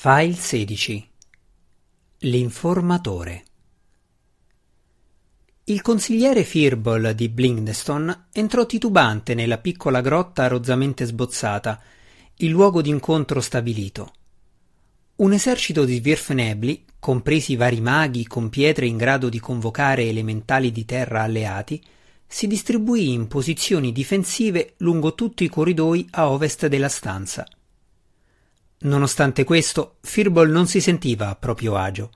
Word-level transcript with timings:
File 0.00 0.32
16 0.32 1.10
L'informatore 2.18 3.42
Il 5.64 5.82
consigliere 5.82 6.44
Firbolg 6.44 7.10
di 7.10 7.28
Blindestone 7.28 8.26
entrò 8.32 8.64
titubante 8.64 9.34
nella 9.34 9.58
piccola 9.58 10.00
grotta 10.00 10.46
rozzamente 10.46 11.04
sbozzata, 11.04 11.82
il 12.36 12.50
luogo 12.50 12.80
d'incontro 12.80 13.40
stabilito. 13.40 14.12
Un 15.16 15.32
esercito 15.32 15.84
di 15.84 15.96
svirfenebli, 15.96 16.84
compresi 17.00 17.56
vari 17.56 17.80
maghi 17.80 18.24
con 18.24 18.50
pietre 18.50 18.86
in 18.86 18.98
grado 18.98 19.28
di 19.28 19.40
convocare 19.40 20.04
elementali 20.04 20.70
di 20.70 20.84
terra 20.84 21.24
alleati, 21.24 21.84
si 22.24 22.46
distribuì 22.46 23.14
in 23.14 23.26
posizioni 23.26 23.90
difensive 23.90 24.74
lungo 24.76 25.16
tutti 25.16 25.42
i 25.42 25.48
corridoi 25.48 26.06
a 26.12 26.30
ovest 26.30 26.68
della 26.68 26.88
stanza. 26.88 27.44
Nonostante 28.80 29.44
questo, 29.44 29.96
Firbolg 30.02 30.50
non 30.50 30.66
si 30.66 30.80
sentiva 30.80 31.28
a 31.28 31.34
proprio 31.34 31.76
agio. 31.76 32.10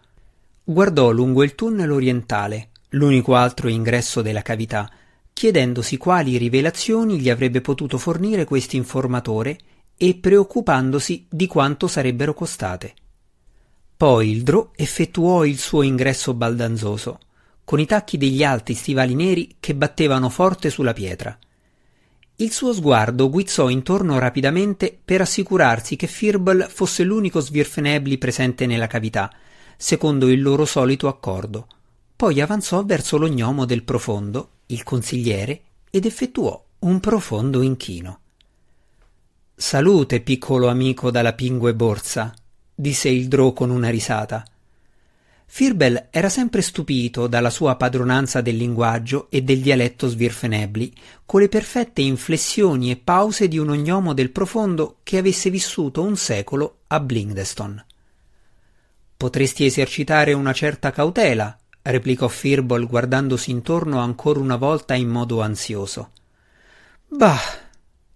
Guardò 0.63 1.11
lungo 1.11 1.43
il 1.43 1.57
tunnel 1.57 1.91
orientale, 1.91 2.71
l'unico 2.91 3.35
altro 3.35 3.69
ingresso 3.69 4.23
della 4.23 4.43
cavità, 4.43 4.91
chiedendosi 5.33 5.97
quali 5.97 6.37
rivelazioni 6.37 7.19
gli 7.19 7.31
avrebbe 7.31 7.61
potuto 7.61 7.99
fornire 7.99 8.45
questo 8.45 8.77
informatore 8.77 9.59
e 9.97 10.15
preoccupandosi 10.15 11.27
di 11.29 11.47
quanto 11.49 11.89
sarebbero 11.89 12.33
costate. 12.33 12.95
Poi 13.97 14.31
il 14.31 14.43
Drò 14.43 14.71
effettuò 14.75 15.45
il 15.45 15.59
suo 15.59 15.83
ingresso 15.83 16.35
baldanzoso, 16.35 17.19
con 17.65 17.81
i 17.81 17.87
tacchi 17.87 18.19
degli 18.19 18.45
alti 18.45 18.75
stivali 18.75 19.15
neri 19.15 19.57
che 19.59 19.75
battevano 19.75 20.29
forte 20.29 20.71
sulla 20.71 20.93
pietra. 20.93 21.37
Il 22.43 22.51
suo 22.51 22.73
sguardo 22.73 23.31
guizzò 23.31 23.69
intorno 23.69 24.19
rapidamente 24.19 24.99
per 25.05 25.21
assicurarsi 25.21 25.95
che 25.95 26.09
Firble 26.09 26.67
fosse 26.69 27.05
l'unico 27.05 27.39
svirfenebli 27.39 28.19
presente 28.19 28.67
nella 28.67 28.89
cavità, 28.89 29.33
secondo 29.77 30.29
il 30.29 30.43
loro 30.43 30.65
solito 30.65 31.07
accordo. 31.07 31.69
Poi 32.17 32.41
avanzò 32.41 32.85
verso 32.85 33.17
lo 33.17 33.29
gnomo 33.29 33.65
del 33.65 33.85
profondo, 33.85 34.49
il 34.67 34.83
consigliere, 34.83 35.61
ed 35.89 36.05
effettuò 36.05 36.61
un 36.81 36.99
profondo 36.99 37.63
inchino. 37.63 38.19
Salute, 39.55 40.21
piccolo 40.21 40.67
amico 40.67 41.13
dalla 41.13 41.35
pingue 41.35 41.77
borsa, 41.77 42.35
disse 42.75 43.09
il 43.09 43.29
Drò 43.29 43.53
con 43.53 43.71
una 43.71 43.89
risata. 43.89 44.45
Firbel 45.55 46.07
era 46.09 46.31
sempre 46.31 46.63
stupito 46.63 47.27
dalla 47.27 47.51
sua 47.51 47.77
padronanza 47.77 48.41
del 48.41 48.57
linguaggio 48.57 49.27
e 49.29 49.43
del 49.43 49.61
dialetto 49.61 50.09
svirfenebli, 50.09 50.91
con 51.27 51.43
le 51.43 51.51
perfette 51.51 52.01
inflessioni 52.01 52.91
e 52.91 52.97
pause 52.97 53.49
di 53.49 53.59
un 53.59 53.69
ognomo 53.69 54.15
del 54.15 54.31
profondo 54.31 55.01
che 55.03 55.19
avesse 55.19 55.51
vissuto 55.51 56.01
un 56.01 56.17
secolo 56.17 56.79
a 56.87 56.99
Blindestone. 57.01 57.85
Potresti 59.15 59.67
esercitare 59.67 60.33
una 60.33 60.55
certa 60.55 60.91
cautela, 60.91 61.55
replicò 61.83 62.29
Firbol 62.29 62.87
guardandosi 62.87 63.51
intorno 63.51 63.99
ancora 63.99 64.41
una 64.41 64.57
volta 64.57 64.95
in 64.95 65.11
modo 65.11 65.43
ansioso. 65.43 66.13
Bah, 67.09 67.39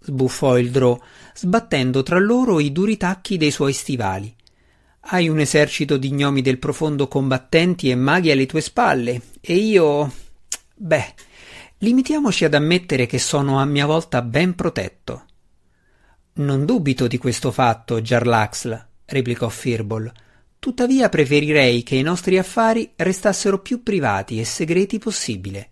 sbuffò 0.00 0.56
il 0.56 0.70
Drò, 0.70 0.98
sbattendo 1.34 2.02
tra 2.02 2.18
loro 2.18 2.60
i 2.60 2.72
duri 2.72 2.96
tacchi 2.96 3.36
dei 3.36 3.50
suoi 3.50 3.74
stivali. 3.74 4.35
Hai 5.08 5.28
un 5.28 5.38
esercito 5.38 5.98
di 5.98 6.10
gnomi 6.10 6.42
del 6.42 6.58
profondo 6.58 7.06
combattenti 7.06 7.90
e 7.90 7.94
maghi 7.94 8.32
alle 8.32 8.44
tue 8.44 8.60
spalle, 8.60 9.22
e 9.40 9.54
io. 9.54 10.12
beh, 10.74 11.14
limitiamoci 11.78 12.44
ad 12.44 12.54
ammettere 12.54 13.06
che 13.06 13.20
sono 13.20 13.60
a 13.60 13.64
mia 13.64 13.86
volta 13.86 14.20
ben 14.20 14.56
protetto. 14.56 15.26
Non 16.34 16.64
dubito 16.64 17.06
di 17.06 17.18
questo 17.18 17.52
fatto, 17.52 18.00
Jarlaxl, 18.00 18.86
replicò 19.04 19.48
Firbol. 19.48 20.12
Tuttavia 20.58 21.08
preferirei 21.08 21.84
che 21.84 21.94
i 21.94 22.02
nostri 22.02 22.36
affari 22.36 22.90
restassero 22.96 23.60
più 23.60 23.84
privati 23.84 24.40
e 24.40 24.44
segreti 24.44 24.98
possibile. 24.98 25.70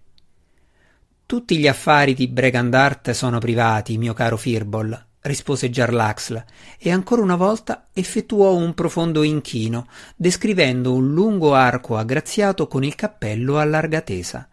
Tutti 1.26 1.58
gli 1.58 1.66
affari 1.66 2.14
di 2.14 2.28
Bregandart 2.28 3.10
sono 3.10 3.40
privati, 3.40 3.98
mio 3.98 4.14
caro 4.14 4.36
Firbol, 4.36 5.06
rispose 5.24 5.70
Jarlaxle, 5.70 6.46
e 6.78 6.90
ancora 6.90 7.22
una 7.22 7.36
volta 7.36 7.88
effettuò 7.92 8.54
un 8.54 8.74
profondo 8.74 9.22
inchino, 9.22 9.88
descrivendo 10.16 10.92
un 10.92 11.12
lungo 11.12 11.54
arco 11.54 11.96
aggraziato 11.96 12.66
con 12.66 12.84
il 12.84 12.94
cappello 12.94 13.58
a 13.58 13.64
larga 13.64 14.00
tesa. 14.00 14.48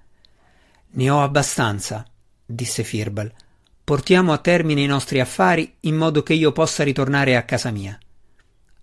Ne 0.94 1.10
ho 1.10 1.22
abbastanza, 1.22 2.06
disse 2.46 2.84
Firbal. 2.84 3.32
Portiamo 3.84 4.32
a 4.32 4.38
termine 4.38 4.82
i 4.82 4.88
nostri 4.88 5.20
affari 5.20 5.76
in 5.82 5.96
modo 5.96 6.24
che 6.24 6.34
io 6.34 6.52
possa 6.52 6.84
ritornare 6.84 7.36
a 7.36 7.44
casa 7.44 7.72
mia. 7.72 7.98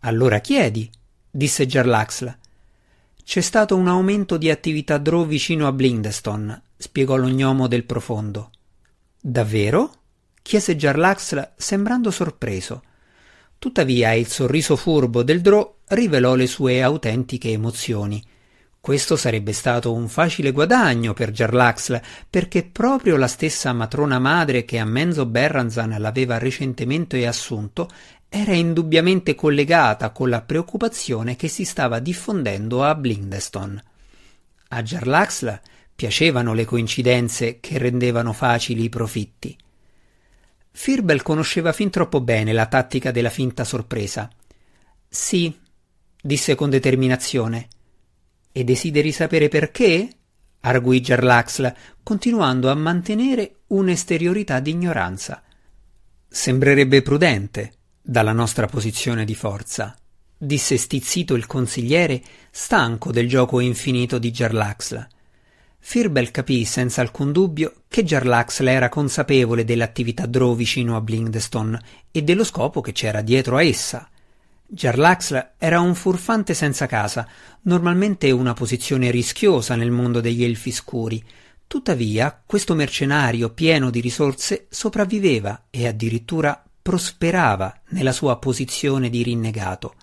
Allora 0.00 0.40
chiedi, 0.40 0.90
disse 1.30 1.66
Jarlaxle. 1.66 2.38
C'è 3.24 3.40
stato 3.40 3.76
un 3.76 3.88
aumento 3.88 4.36
di 4.36 4.50
attività 4.50 4.98
Drow 4.98 5.26
vicino 5.26 5.66
a 5.66 5.72
Blindestone, 5.72 6.62
spiegò 6.76 7.16
lo 7.16 7.28
gnomo 7.28 7.66
del 7.66 7.84
profondo. 7.84 8.50
Davvero? 9.20 9.92
Chiese 10.48 10.76
Jarlaxle 10.76 11.52
sembrando 11.56 12.10
sorpreso. 12.10 12.82
Tuttavia 13.58 14.14
il 14.14 14.28
sorriso 14.28 14.76
furbo 14.76 15.22
del 15.22 15.42
Drò 15.42 15.80
rivelò 15.88 16.34
le 16.36 16.46
sue 16.46 16.82
autentiche 16.82 17.50
emozioni. 17.50 18.24
Questo 18.80 19.16
sarebbe 19.16 19.52
stato 19.52 19.92
un 19.92 20.08
facile 20.08 20.52
guadagno 20.52 21.12
per 21.12 21.32
Jarlaxle, 21.32 22.02
perché 22.30 22.64
proprio 22.64 23.18
la 23.18 23.26
stessa 23.26 23.74
matrona 23.74 24.18
madre 24.18 24.64
che 24.64 24.78
a 24.78 24.86
Menzo 24.86 25.26
Berranzan 25.26 25.94
l'aveva 25.98 26.38
recentemente 26.38 27.26
assunto 27.26 27.90
era 28.30 28.54
indubbiamente 28.54 29.34
collegata 29.34 30.12
con 30.12 30.30
la 30.30 30.40
preoccupazione 30.40 31.36
che 31.36 31.48
si 31.48 31.66
stava 31.66 31.98
diffondendo 31.98 32.82
a 32.82 32.94
Blindestone. 32.94 33.84
A 34.68 34.82
Jarlaxle 34.82 35.60
piacevano 35.94 36.54
le 36.54 36.64
coincidenze 36.64 37.60
che 37.60 37.76
rendevano 37.76 38.32
facili 38.32 38.84
i 38.84 38.88
profitti. 38.88 39.54
Firbel 40.80 41.22
conosceva 41.22 41.72
fin 41.72 41.90
troppo 41.90 42.20
bene 42.20 42.52
la 42.52 42.66
tattica 42.66 43.10
della 43.10 43.30
finta 43.30 43.64
sorpresa. 43.64 44.30
Sì, 45.08 45.52
disse 46.22 46.54
con 46.54 46.70
determinazione. 46.70 47.66
E 48.52 48.62
desideri 48.62 49.10
sapere 49.10 49.48
perché? 49.48 50.08
arguì 50.60 51.00
Gerlaxla, 51.00 51.74
continuando 52.00 52.70
a 52.70 52.76
mantenere 52.76 53.62
un'esteriorità 53.66 54.60
di 54.60 54.70
ignoranza. 54.70 55.42
Sembrerebbe 56.28 57.02
prudente, 57.02 57.72
dalla 58.00 58.32
nostra 58.32 58.66
posizione 58.66 59.24
di 59.24 59.34
forza, 59.34 59.96
disse 60.36 60.76
stizzito 60.76 61.34
il 61.34 61.46
consigliere, 61.46 62.22
stanco 62.52 63.10
del 63.10 63.28
gioco 63.28 63.58
infinito 63.58 64.18
di 64.18 64.30
Gerlaxla. 64.30 65.08
Firbel 65.80 66.30
capì 66.30 66.64
senza 66.64 67.00
alcun 67.00 67.32
dubbio 67.32 67.84
che 67.88 68.04
Jarlaxle 68.04 68.70
era 68.70 68.90
consapevole 68.90 69.64
dell'attività 69.64 70.26
Drow 70.26 70.54
vicino 70.54 70.96
a 70.96 71.00
Blindestone 71.00 71.80
e 72.10 72.22
dello 72.22 72.44
scopo 72.44 72.82
che 72.82 72.92
c'era 72.92 73.22
dietro 73.22 73.56
a 73.56 73.62
essa. 73.62 74.08
Jarlaxle 74.66 75.54
era 75.56 75.80
un 75.80 75.94
furfante 75.94 76.52
senza 76.52 76.84
casa, 76.84 77.26
normalmente 77.62 78.30
una 78.30 78.52
posizione 78.52 79.10
rischiosa 79.10 79.76
nel 79.76 79.90
mondo 79.90 80.20
degli 80.20 80.44
elfi 80.44 80.72
scuri. 80.72 81.24
Tuttavia, 81.66 82.42
questo 82.44 82.74
mercenario 82.74 83.50
pieno 83.50 83.88
di 83.88 84.00
risorse 84.00 84.66
sopravviveva 84.68 85.68
e 85.70 85.86
addirittura 85.86 86.62
prosperava 86.82 87.74
nella 87.90 88.12
sua 88.12 88.36
posizione 88.36 89.08
di 89.08 89.22
rinnegato. 89.22 89.94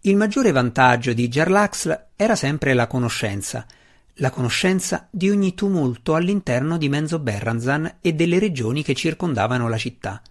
Il 0.00 0.16
maggiore 0.16 0.50
vantaggio 0.50 1.12
di 1.12 1.28
Jarlaxle 1.28 2.08
era 2.16 2.34
sempre 2.34 2.74
la 2.74 2.88
conoscenza– 2.88 3.64
la 4.20 4.30
conoscenza 4.30 5.08
di 5.10 5.28
ogni 5.28 5.54
tumulto 5.54 6.14
all'interno 6.14 6.78
di 6.78 6.88
Menzo 6.88 7.18
Berranzan 7.18 7.98
e 8.00 8.14
delle 8.14 8.38
regioni 8.38 8.82
che 8.82 8.94
circondavano 8.94 9.68
la 9.68 9.76
città. 9.76 10.22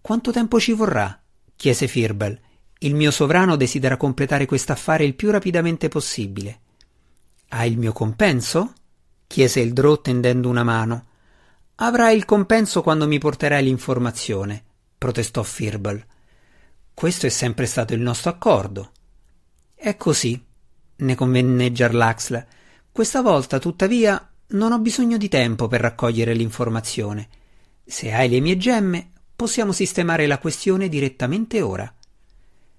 Quanto 0.00 0.30
tempo 0.30 0.60
ci 0.60 0.72
vorrà? 0.72 1.20
chiese 1.56 1.88
Firbel. 1.88 2.38
Il 2.78 2.94
mio 2.94 3.10
sovrano 3.10 3.56
desidera 3.56 3.96
completare 3.96 4.46
quest'affare 4.46 5.04
il 5.04 5.14
più 5.14 5.30
rapidamente 5.30 5.88
possibile. 5.88 6.60
Hai 7.48 7.72
il 7.72 7.78
mio 7.78 7.92
compenso? 7.92 8.72
chiese 9.26 9.60
il 9.60 9.72
Drò 9.72 10.00
tendendo 10.00 10.48
una 10.48 10.62
mano. 10.62 11.06
Avrai 11.76 12.16
il 12.16 12.24
compenso 12.24 12.82
quando 12.82 13.08
mi 13.08 13.18
porterai 13.18 13.64
l'informazione, 13.64 14.62
protestò 14.96 15.42
Firbel. 15.42 16.04
Questo 16.94 17.26
è 17.26 17.30
sempre 17.30 17.66
stato 17.66 17.94
il 17.94 18.00
nostro 18.00 18.30
accordo. 18.30 18.92
È 19.74 19.96
così, 19.96 20.40
ne 20.96 21.14
convenne 21.16 21.72
Jarlaxle. 21.72 22.46
Questa 22.96 23.20
volta, 23.20 23.58
tuttavia, 23.58 24.26
non 24.52 24.72
ho 24.72 24.78
bisogno 24.78 25.18
di 25.18 25.28
tempo 25.28 25.68
per 25.68 25.82
raccogliere 25.82 26.32
l'informazione. 26.32 27.28
Se 27.84 28.10
hai 28.10 28.26
le 28.30 28.40
mie 28.40 28.56
gemme, 28.56 29.10
possiamo 29.36 29.72
sistemare 29.72 30.26
la 30.26 30.38
questione 30.38 30.88
direttamente 30.88 31.60
ora. 31.60 31.94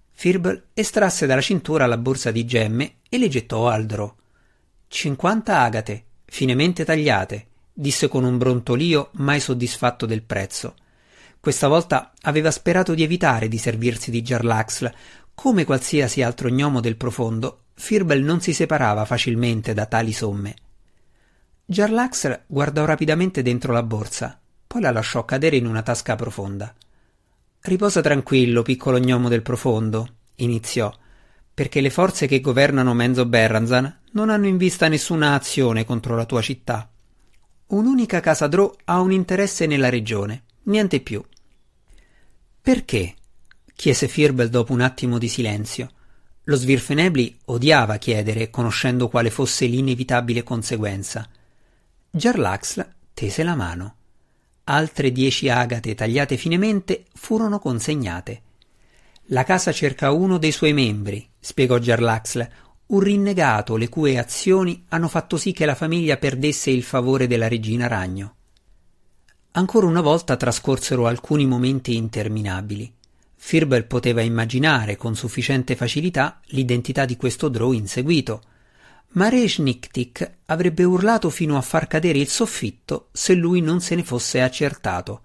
Firble 0.10 0.70
estrasse 0.74 1.28
dalla 1.28 1.40
cintura 1.40 1.86
la 1.86 2.00
borsa 2.00 2.32
di 2.32 2.46
gemme 2.46 2.96
e 3.08 3.20
le 3.20 3.28
gettò 3.28 3.70
al 3.70 3.86
Drò. 3.86 4.12
Cinquanta 4.88 5.60
agate, 5.60 6.06
finemente 6.26 6.84
tagliate, 6.84 7.46
disse 7.72 8.08
con 8.08 8.24
un 8.24 8.40
brontolio 8.40 9.12
mai 9.18 9.40
soddisfatto 9.40 10.08
del 10.08 10.24
prezzo. 10.24 10.74
Questa 11.40 11.68
volta 11.68 12.14
aveva 12.22 12.50
sperato 12.50 12.96
di 12.96 13.04
evitare 13.04 13.48
di 13.48 13.60
servirsi 13.60 14.10
di 14.10 14.24
Jarlaxl, 14.24 14.92
Come 15.36 15.64
qualsiasi 15.64 16.24
altro 16.24 16.50
gnomo 16.50 16.80
del 16.80 16.96
profondo, 16.96 17.66
Firbel 17.80 18.24
non 18.24 18.42
si 18.42 18.54
separava 18.54 19.06
facilmente 19.06 19.74
da 19.74 19.86
tali 19.86 20.12
somme. 20.12 20.56
Jarlaxle 21.64 22.46
guardò 22.48 22.86
rapidamente 22.86 23.44
dentro 23.44 23.72
la 23.72 23.84
borsa, 23.84 24.40
poi 24.66 24.82
la 24.82 24.92
lasciò 24.92 25.24
cadere 25.26 25.58
in 25.58 25.68
una 25.68 25.84
tasca 25.84 26.16
profonda. 26.16 26.74
Riposa 27.62 28.02
tranquillo, 28.02 28.64
piccolo 28.64 28.98
gnomo 28.98 29.30
del 29.30 29.44
profondo, 29.44 30.16
iniziò, 30.38 30.92
perché 31.54 31.80
le 31.80 31.92
forze 31.92 32.26
che 32.26 32.42
governano 32.42 32.94
Menzo 32.96 33.26
Berranzan 33.26 34.00
non 34.12 34.32
hanno 34.32 34.48
in 34.48 34.58
vista 34.58 34.88
nessuna 34.88 35.36
azione 35.36 35.86
contro 35.86 36.16
la 36.16 36.26
tua 36.26 36.42
città. 36.42 36.90
Un'unica 37.68 38.20
casa 38.22 38.48
Drò 38.48 38.74
ha 38.86 39.00
un 39.00 39.12
interesse 39.12 39.68
nella 39.68 39.90
regione, 39.90 40.44
niente 40.64 41.00
più. 41.00 41.24
Perché? 42.60 43.14
chiese 43.76 44.08
Firbel 44.08 44.50
dopo 44.50 44.74
un 44.74 44.82
attimo 44.82 45.20
di 45.20 45.28
silenzio. 45.28 45.92
Lo 46.50 46.56
Svirfenebli 46.56 47.40
odiava 47.46 47.98
chiedere, 47.98 48.50
conoscendo 48.50 49.10
quale 49.10 49.30
fosse 49.30 49.66
l'inevitabile 49.66 50.44
conseguenza. 50.44 51.28
Jarlaxla 52.10 52.88
tese 53.14 53.44
la 53.44 53.54
mano. 53.54 53.96
Altre 54.64 55.12
dieci 55.12 55.50
agate 55.50 55.94
tagliate 55.94 56.38
finemente 56.38 57.04
furono 57.14 57.60
consegnate. 57.60 58.42
La 59.26 59.44
casa 59.44 59.74
cerca 59.74 60.12
uno 60.12 60.38
dei 60.38 60.54
suoi 60.54 60.72
membri, 60.72 61.28
spiegò 61.38 61.80
Jarlaxle, 61.80 62.52
un 62.88 63.00
rinnegato 63.02 63.76
le 63.76 63.90
cui 63.90 64.18
azioni 64.18 64.86
hanno 64.88 65.10
fatto 65.10 65.36
sì 65.36 65.52
che 65.52 65.66
la 65.66 65.76
famiglia 65.76 66.16
perdesse 66.16 66.70
il 66.70 66.84
favore 66.84 67.28
della 67.28 67.50
regina 67.50 67.88
ragno. 67.88 68.36
Ancora 69.52 69.86
una 69.86 70.02
volta 70.02 70.38
trascorsero 70.38 71.08
alcuni 71.08 71.46
momenti 71.46 71.98
interminabili. 71.98 72.94
Firbel 73.48 73.86
poteva 73.86 74.20
immaginare 74.20 74.98
con 74.98 75.16
sufficiente 75.16 75.78
facilità 75.78 76.42
l'identità 76.48 77.06
di 77.06 77.16
questo 77.16 77.48
Drow 77.48 77.72
inseguito, 77.72 78.42
ma 79.12 79.30
Reshniktik 79.30 80.40
avrebbe 80.48 80.84
urlato 80.84 81.30
fino 81.30 81.56
a 81.56 81.62
far 81.62 81.88
cadere 81.88 82.18
il 82.20 82.28
soffitto 82.28 83.08
se 83.14 83.36
lui 83.36 83.62
non 83.62 83.80
se 83.80 83.96
ne 83.96 84.04
fosse 84.04 84.42
accertato. 84.42 85.22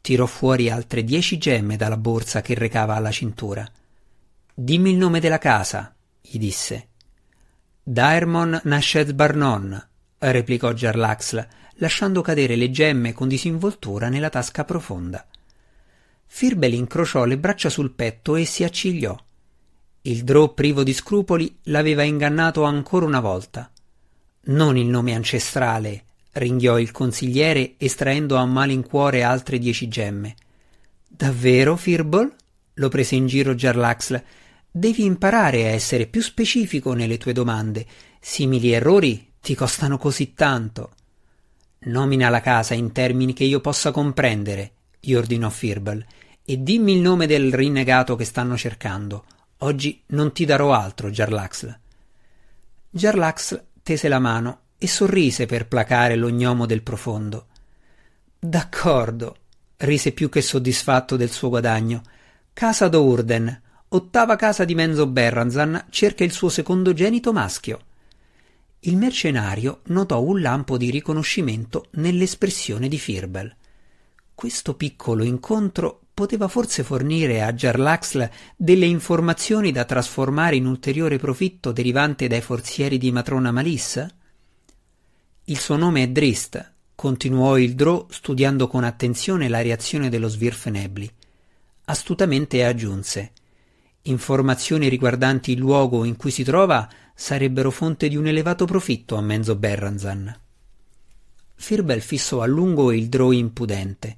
Tirò 0.00 0.26
fuori 0.26 0.68
altre 0.68 1.04
dieci 1.04 1.38
gemme 1.38 1.76
dalla 1.76 1.96
borsa 1.96 2.40
che 2.40 2.54
recava 2.54 2.96
alla 2.96 3.12
cintura. 3.12 3.64
Dimmi 4.52 4.90
il 4.90 4.96
nome 4.96 5.20
della 5.20 5.38
casa, 5.38 5.94
gli 6.20 6.38
disse. 6.38 6.88
Daermon 7.84 8.62
Nashed 8.64 9.12
Barnon, 9.12 9.88
replicò 10.18 10.72
Jarlaxl, 10.72 11.46
lasciando 11.74 12.20
cadere 12.20 12.56
le 12.56 12.72
gemme 12.72 13.12
con 13.12 13.28
disinvoltura 13.28 14.08
nella 14.08 14.28
tasca 14.28 14.64
profonda. 14.64 15.24
Firbel 16.28 16.74
incrociò 16.74 17.24
le 17.24 17.36
braccia 17.36 17.68
sul 17.68 17.90
petto 17.90 18.36
e 18.36 18.44
si 18.44 18.62
accigliò. 18.62 19.18
Il 20.02 20.22
Drò 20.22 20.54
privo 20.54 20.84
di 20.84 20.92
scrupoli 20.92 21.58
l'aveva 21.64 22.04
ingannato 22.04 22.62
ancora 22.62 23.04
una 23.04 23.20
volta. 23.20 23.70
Non 24.44 24.76
il 24.76 24.86
nome 24.86 25.14
ancestrale, 25.14 26.04
ringhiò 26.32 26.78
il 26.78 26.92
consigliere 26.92 27.74
estraendo 27.76 28.36
a 28.36 28.46
malincuore 28.46 29.22
altre 29.22 29.58
dieci 29.58 29.88
gemme. 29.88 30.36
Davvero, 31.08 31.76
Firbol? 31.76 32.32
lo 32.74 32.88
prese 32.88 33.16
in 33.16 33.26
giro 33.26 33.54
Jarlaxle. 33.54 34.24
Devi 34.70 35.04
imparare 35.04 35.64
a 35.64 35.70
essere 35.70 36.06
più 36.06 36.22
specifico 36.22 36.92
nelle 36.92 37.18
tue 37.18 37.32
domande. 37.32 37.84
Simili 38.20 38.70
errori 38.70 39.32
ti 39.40 39.54
costano 39.54 39.98
così 39.98 40.34
tanto. 40.34 40.92
Nomina 41.80 42.28
la 42.28 42.40
casa 42.40 42.74
in 42.74 42.92
termini 42.92 43.32
che 43.32 43.44
io 43.44 43.60
possa 43.60 43.90
comprendere, 43.90 44.72
gli 45.00 45.14
ordinò 45.14 45.48
Firbol, 45.48 46.04
e 46.50 46.62
dimmi 46.62 46.94
il 46.94 47.00
nome 47.00 47.26
del 47.26 47.52
rinnegato 47.52 48.16
che 48.16 48.24
stanno 48.24 48.56
cercando. 48.56 49.26
Oggi 49.58 50.02
non 50.06 50.32
ti 50.32 50.46
darò 50.46 50.72
altro, 50.72 51.10
Jarlaxl. 51.10 51.78
Jarlaxl 52.88 53.64
tese 53.82 54.08
la 54.08 54.18
mano 54.18 54.60
e 54.78 54.88
sorrise 54.88 55.44
per 55.44 55.68
placare 55.68 56.16
lo 56.16 56.30
gnomo 56.30 56.64
del 56.64 56.80
profondo. 56.80 57.48
D'accordo, 58.38 59.36
rise 59.76 60.12
più 60.12 60.30
che 60.30 60.40
soddisfatto 60.40 61.16
del 61.16 61.28
suo 61.28 61.50
guadagno. 61.50 62.00
Casa 62.54 62.88
d'Urden, 62.88 63.62
ottava 63.88 64.36
casa 64.36 64.64
di 64.64 64.74
Menzo 64.74 65.06
Berranzan, 65.06 65.88
cerca 65.90 66.24
il 66.24 66.32
suo 66.32 66.48
secondogenito 66.48 67.30
maschio. 67.30 67.80
Il 68.80 68.96
mercenario 68.96 69.80
notò 69.88 70.22
un 70.22 70.40
lampo 70.40 70.78
di 70.78 70.88
riconoscimento 70.88 71.88
nell'espressione 71.90 72.88
di 72.88 72.98
Firbel. 72.98 73.54
Questo 74.34 74.76
piccolo 74.76 75.24
incontro 75.24 76.04
poteva 76.18 76.48
forse 76.48 76.82
fornire 76.82 77.44
a 77.44 77.52
Jarlaxle 77.52 78.32
delle 78.56 78.86
informazioni 78.86 79.70
da 79.70 79.84
trasformare 79.84 80.56
in 80.56 80.66
ulteriore 80.66 81.16
profitto 81.16 81.70
derivante 81.70 82.26
dai 82.26 82.40
forzieri 82.40 82.98
di 82.98 83.12
matrona 83.12 83.52
Malissa? 83.52 84.10
Il 85.44 85.58
suo 85.60 85.76
nome 85.76 86.02
è 86.02 86.08
Drist, 86.08 86.72
continuò 86.96 87.56
il 87.56 87.76
Drò 87.76 88.04
studiando 88.10 88.66
con 88.66 88.82
attenzione 88.82 89.48
la 89.48 89.62
reazione 89.62 90.08
dello 90.08 90.26
Svirfenebli. 90.26 91.08
Astutamente 91.84 92.64
aggiunse 92.64 93.30
Informazioni 94.02 94.88
riguardanti 94.88 95.52
il 95.52 95.58
luogo 95.58 96.02
in 96.02 96.16
cui 96.16 96.32
si 96.32 96.42
trova 96.42 96.88
sarebbero 97.14 97.70
fonte 97.70 98.08
di 98.08 98.16
un 98.16 98.26
elevato 98.26 98.64
profitto 98.64 99.14
a 99.14 99.20
Menzo 99.20 99.54
Berranzan. 99.54 100.36
Firbel 101.54 102.00
fissò 102.02 102.42
a 102.42 102.46
lungo 102.46 102.90
il 102.90 103.08
Drò 103.08 103.30
impudente 103.30 104.16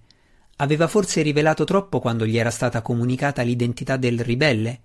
Aveva 0.61 0.89
forse 0.89 1.23
rivelato 1.23 1.65
troppo 1.65 2.01
quando 2.01 2.27
gli 2.27 2.37
era 2.37 2.51
stata 2.51 2.83
comunicata 2.83 3.41
l'identità 3.41 3.97
del 3.97 4.21
ribelle? 4.21 4.81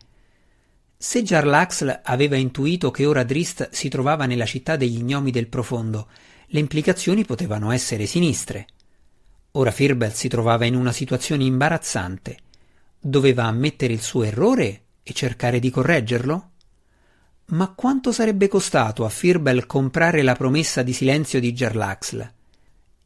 Se 0.95 1.21
Jarlaxl 1.21 1.99
aveva 2.05 2.37
intuito 2.37 2.91
che 2.91 3.05
ora 3.05 3.23
Drist 3.23 3.69
si 3.71 3.89
trovava 3.89 4.25
nella 4.25 4.45
città 4.45 4.77
degli 4.77 5.03
gnomi 5.03 5.31
del 5.31 5.49
profondo, 5.49 6.07
le 6.47 6.59
implicazioni 6.59 7.25
potevano 7.25 7.71
essere 7.71 8.05
sinistre. 8.05 8.67
Ora 9.51 9.71
Firbel 9.71 10.13
si 10.13 10.29
trovava 10.29 10.63
in 10.63 10.75
una 10.75 10.93
situazione 10.93 11.43
imbarazzante. 11.43 12.37
Doveva 12.97 13.43
ammettere 13.43 13.91
il 13.91 14.01
suo 14.01 14.23
errore 14.23 14.83
e 15.03 15.11
cercare 15.11 15.59
di 15.59 15.69
correggerlo? 15.69 16.51
Ma 17.47 17.67
quanto 17.75 18.13
sarebbe 18.13 18.47
costato 18.47 19.03
a 19.03 19.09
Firbel 19.09 19.65
comprare 19.65 20.21
la 20.21 20.35
promessa 20.35 20.83
di 20.83 20.93
silenzio 20.93 21.41
di 21.41 21.51
Jarlaxl? 21.51 22.31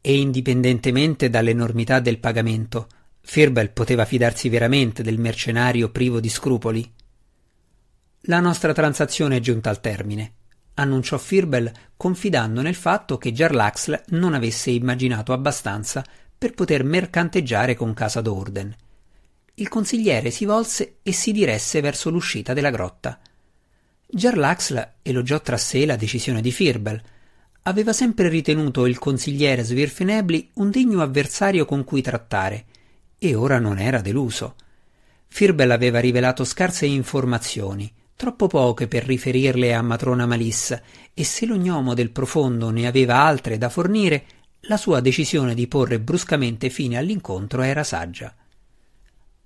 E 0.02 0.18
indipendentemente 0.18 1.28
dall'enormità 1.28 2.00
del 2.00 2.18
pagamento, 2.18 2.88
Firbel 3.20 3.70
poteva 3.70 4.06
fidarsi 4.06 4.48
veramente 4.48 5.02
del 5.02 5.18
mercenario 5.18 5.90
privo 5.90 6.20
di 6.20 6.28
scrupoli? 6.30 6.90
La 8.24 8.40
nostra 8.40 8.72
transazione 8.72 9.36
è 9.36 9.40
giunta 9.40 9.68
al 9.68 9.80
termine, 9.80 10.32
annunciò 10.74 11.18
Firbel 11.18 11.70
confidando 11.96 12.62
nel 12.62 12.74
fatto 12.74 13.18
che 13.18 13.32
Jarlaxle 13.32 14.04
non 14.08 14.32
avesse 14.32 14.70
immaginato 14.70 15.32
abbastanza 15.32 16.04
per 16.36 16.54
poter 16.54 16.82
mercanteggiare 16.82 17.74
con 17.74 17.92
Casa 17.92 18.22
d'Orden. 18.22 18.74
Il 19.54 19.68
consigliere 19.68 20.30
si 20.30 20.46
volse 20.46 20.96
e 21.02 21.12
si 21.12 21.32
diresse 21.32 21.82
verso 21.82 22.08
l'uscita 22.08 22.54
della 22.54 22.70
grotta. 22.70 23.20
Jarlaxle 24.06 24.94
elogiò 25.02 25.40
tra 25.42 25.58
sé 25.58 25.84
la 25.84 25.96
decisione 25.96 26.40
di 26.40 26.50
Firbel, 26.50 27.02
aveva 27.62 27.92
sempre 27.92 28.28
ritenuto 28.28 28.86
il 28.86 28.98
consigliere 28.98 29.62
Svirfenebli 29.62 30.50
un 30.54 30.70
degno 30.70 31.02
avversario 31.02 31.64
con 31.64 31.84
cui 31.84 32.02
trattare, 32.02 32.64
e 33.18 33.34
ora 33.34 33.58
non 33.58 33.78
era 33.78 34.00
deluso. 34.00 34.54
Firbel 35.26 35.70
aveva 35.70 36.00
rivelato 36.00 36.44
scarse 36.44 36.86
informazioni, 36.86 37.92
troppo 38.16 38.46
poche 38.46 38.88
per 38.88 39.04
riferirle 39.04 39.74
a 39.74 39.82
matrona 39.82 40.26
Malissa, 40.26 40.82
e 41.12 41.24
se 41.24 41.46
lo 41.46 41.56
gnomo 41.56 41.94
del 41.94 42.10
profondo 42.10 42.70
ne 42.70 42.86
aveva 42.86 43.20
altre 43.22 43.58
da 43.58 43.68
fornire, 43.68 44.24
la 44.64 44.76
sua 44.76 45.00
decisione 45.00 45.54
di 45.54 45.66
porre 45.68 46.00
bruscamente 46.00 46.70
fine 46.70 46.98
all'incontro 46.98 47.62
era 47.62 47.84
saggia. 47.84 48.34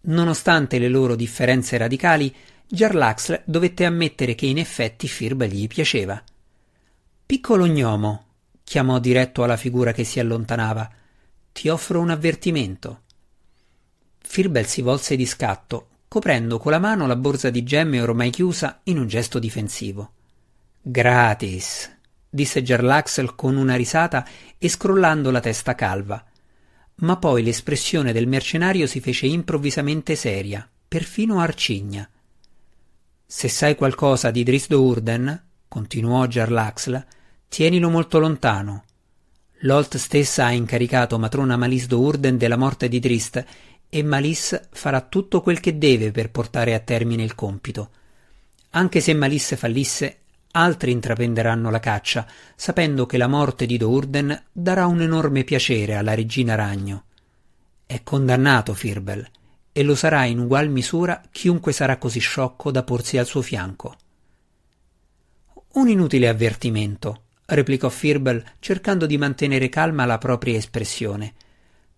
Nonostante 0.07 0.79
le 0.79 0.89
loro 0.89 1.15
differenze 1.15 1.77
radicali, 1.77 2.35
Jarlaxle 2.67 3.43
dovette 3.45 3.85
ammettere 3.85 4.35
che 4.35 4.47
in 4.47 4.59
effetti 4.59 5.07
Firbel 5.07 5.51
gli 5.51 5.67
piaceva. 5.67 6.23
Piccolo 7.27 7.65
gnomo, 7.65 8.27
chiamò 8.65 8.99
diretto 8.99 9.43
alla 9.45 9.57
figura 9.57 9.93
che 9.93 10.05
si 10.05 10.21
allontanava, 10.21 10.91
ti 11.53 11.69
offro 11.69 11.99
un 12.01 12.11
avvertimento. 12.11 13.01
Firbel 14.19 14.67
si 14.67 14.83
volse 14.83 15.17
di 15.17 15.25
scatto, 15.25 15.89
coprendo 16.07 16.59
con 16.59 16.71
la 16.71 16.79
mano 16.79 17.07
la 17.07 17.17
borsa 17.17 17.49
di 17.49 17.63
gemme 17.63 18.03
ormai 18.03 18.29
chiusa 18.29 18.81
in 18.85 18.99
un 18.99 19.09
gesto 19.09 19.39
difensivo. 19.39 20.13
Gratis, 20.83 21.91
disse 22.29 22.63
Gerlaxel 22.63 23.35
con 23.35 23.57
una 23.57 23.75
risata 23.75 24.27
e 24.59 24.69
scrollando 24.69 25.31
la 25.31 25.41
testa 25.41 25.75
calva. 25.75 26.23
Ma 26.97 27.17
poi 27.17 27.43
l'espressione 27.43 28.13
del 28.13 28.27
mercenario 28.27 28.87
si 28.87 29.01
fece 29.01 29.25
improvvisamente 29.25 30.15
seria, 30.15 30.69
perfino 30.87 31.41
arcigna. 31.41 32.07
Se 33.25 33.49
sai 33.49 33.77
qualcosa 33.77 34.31
di 34.31 34.43
Drisdo 34.43 34.83
Urden, 34.83 35.44
continuò 35.69 36.27
Jarlaxla, 36.27 37.05
tienilo 37.49 37.91
molto 37.91 38.19
lontano. 38.19 38.85
L'Olt 39.61 39.97
stessa 39.97 40.47
ha 40.47 40.51
incaricato 40.51 41.19
matrona 41.19 41.57
Malisdo 41.57 42.01
Urden 42.01 42.37
della 42.37 42.57
morte 42.57 42.89
di 42.89 42.99
Drist 42.99 43.45
e 43.89 44.03
Malice 44.03 44.69
farà 44.73 45.01
tutto 45.01 45.41
quel 45.41 45.61
che 45.61 45.79
deve 45.79 46.11
per 46.11 46.31
portare 46.31 46.75
a 46.75 46.81
termine 46.81 47.23
il 47.23 47.35
compito. 47.35 47.91
Anche 48.71 49.01
se 49.01 49.15
Malice 49.15 49.57
fallisse, 49.57 50.19
altri 50.51 50.91
intraprenderanno 50.91 51.71
la 51.71 51.81
caccia, 51.81 52.27
sapendo 52.57 53.07
che 53.07 53.17
la 53.17 53.29
morte 53.29 53.67
di 53.67 53.77
Dourden 53.77 54.47
darà 54.53 54.87
un 54.87 55.01
enorme 55.01 55.45
piacere 55.45 55.95
alla 55.95 56.15
regina 56.15 56.57
ragno. 56.57 57.05
È 57.87 58.03
condannato 58.03 58.75
Firbel, 58.75 59.27
e 59.73 59.83
lo 59.83 59.95
sarà 59.95 60.25
in 60.25 60.41
ugual 60.41 60.69
misura 60.69 61.23
chiunque 61.31 61.73
sarà 61.73 61.97
così 61.97 62.21
sciocco 62.21 62.71
da 62.71 62.83
porsi 62.83 63.17
al 63.17 63.27
suo 63.27 63.43
fianco. 63.43 63.97
Un 65.75 65.89
inutile 65.89 66.29
avvertimento, 66.29 67.23
replicò 67.47 67.89
Firbel 67.89 68.45
cercando 68.61 69.07
di 69.07 69.19
mantenere 69.19 69.69
calma 69.69 70.05
la 70.05 70.19
propria 70.19 70.57
espressione, 70.57 71.33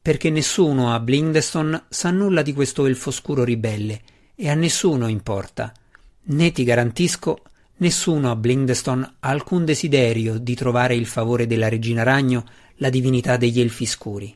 perché 0.00 0.30
nessuno 0.30 0.94
a 0.94 1.00
Blindeston 1.00 1.84
sa 1.90 2.10
nulla 2.10 2.40
di 2.40 2.54
questo 2.54 2.86
elfo 2.86 3.10
scuro 3.10 3.44
ribelle, 3.44 4.00
e 4.34 4.48
a 4.48 4.54
nessuno 4.54 5.08
importa. 5.08 5.74
Né 6.22 6.52
ti 6.52 6.64
garantisco, 6.64 7.42
nessuno 7.76 8.30
a 8.30 8.36
Blindeston 8.36 9.02
ha 9.02 9.28
alcun 9.28 9.66
desiderio 9.66 10.38
di 10.38 10.54
trovare 10.54 10.94
il 10.94 11.06
favore 11.06 11.46
della 11.46 11.68
regina 11.68 12.02
ragno, 12.02 12.46
la 12.76 12.88
divinità 12.88 13.36
degli 13.36 13.60
elfi 13.60 13.84
scuri. 13.84 14.34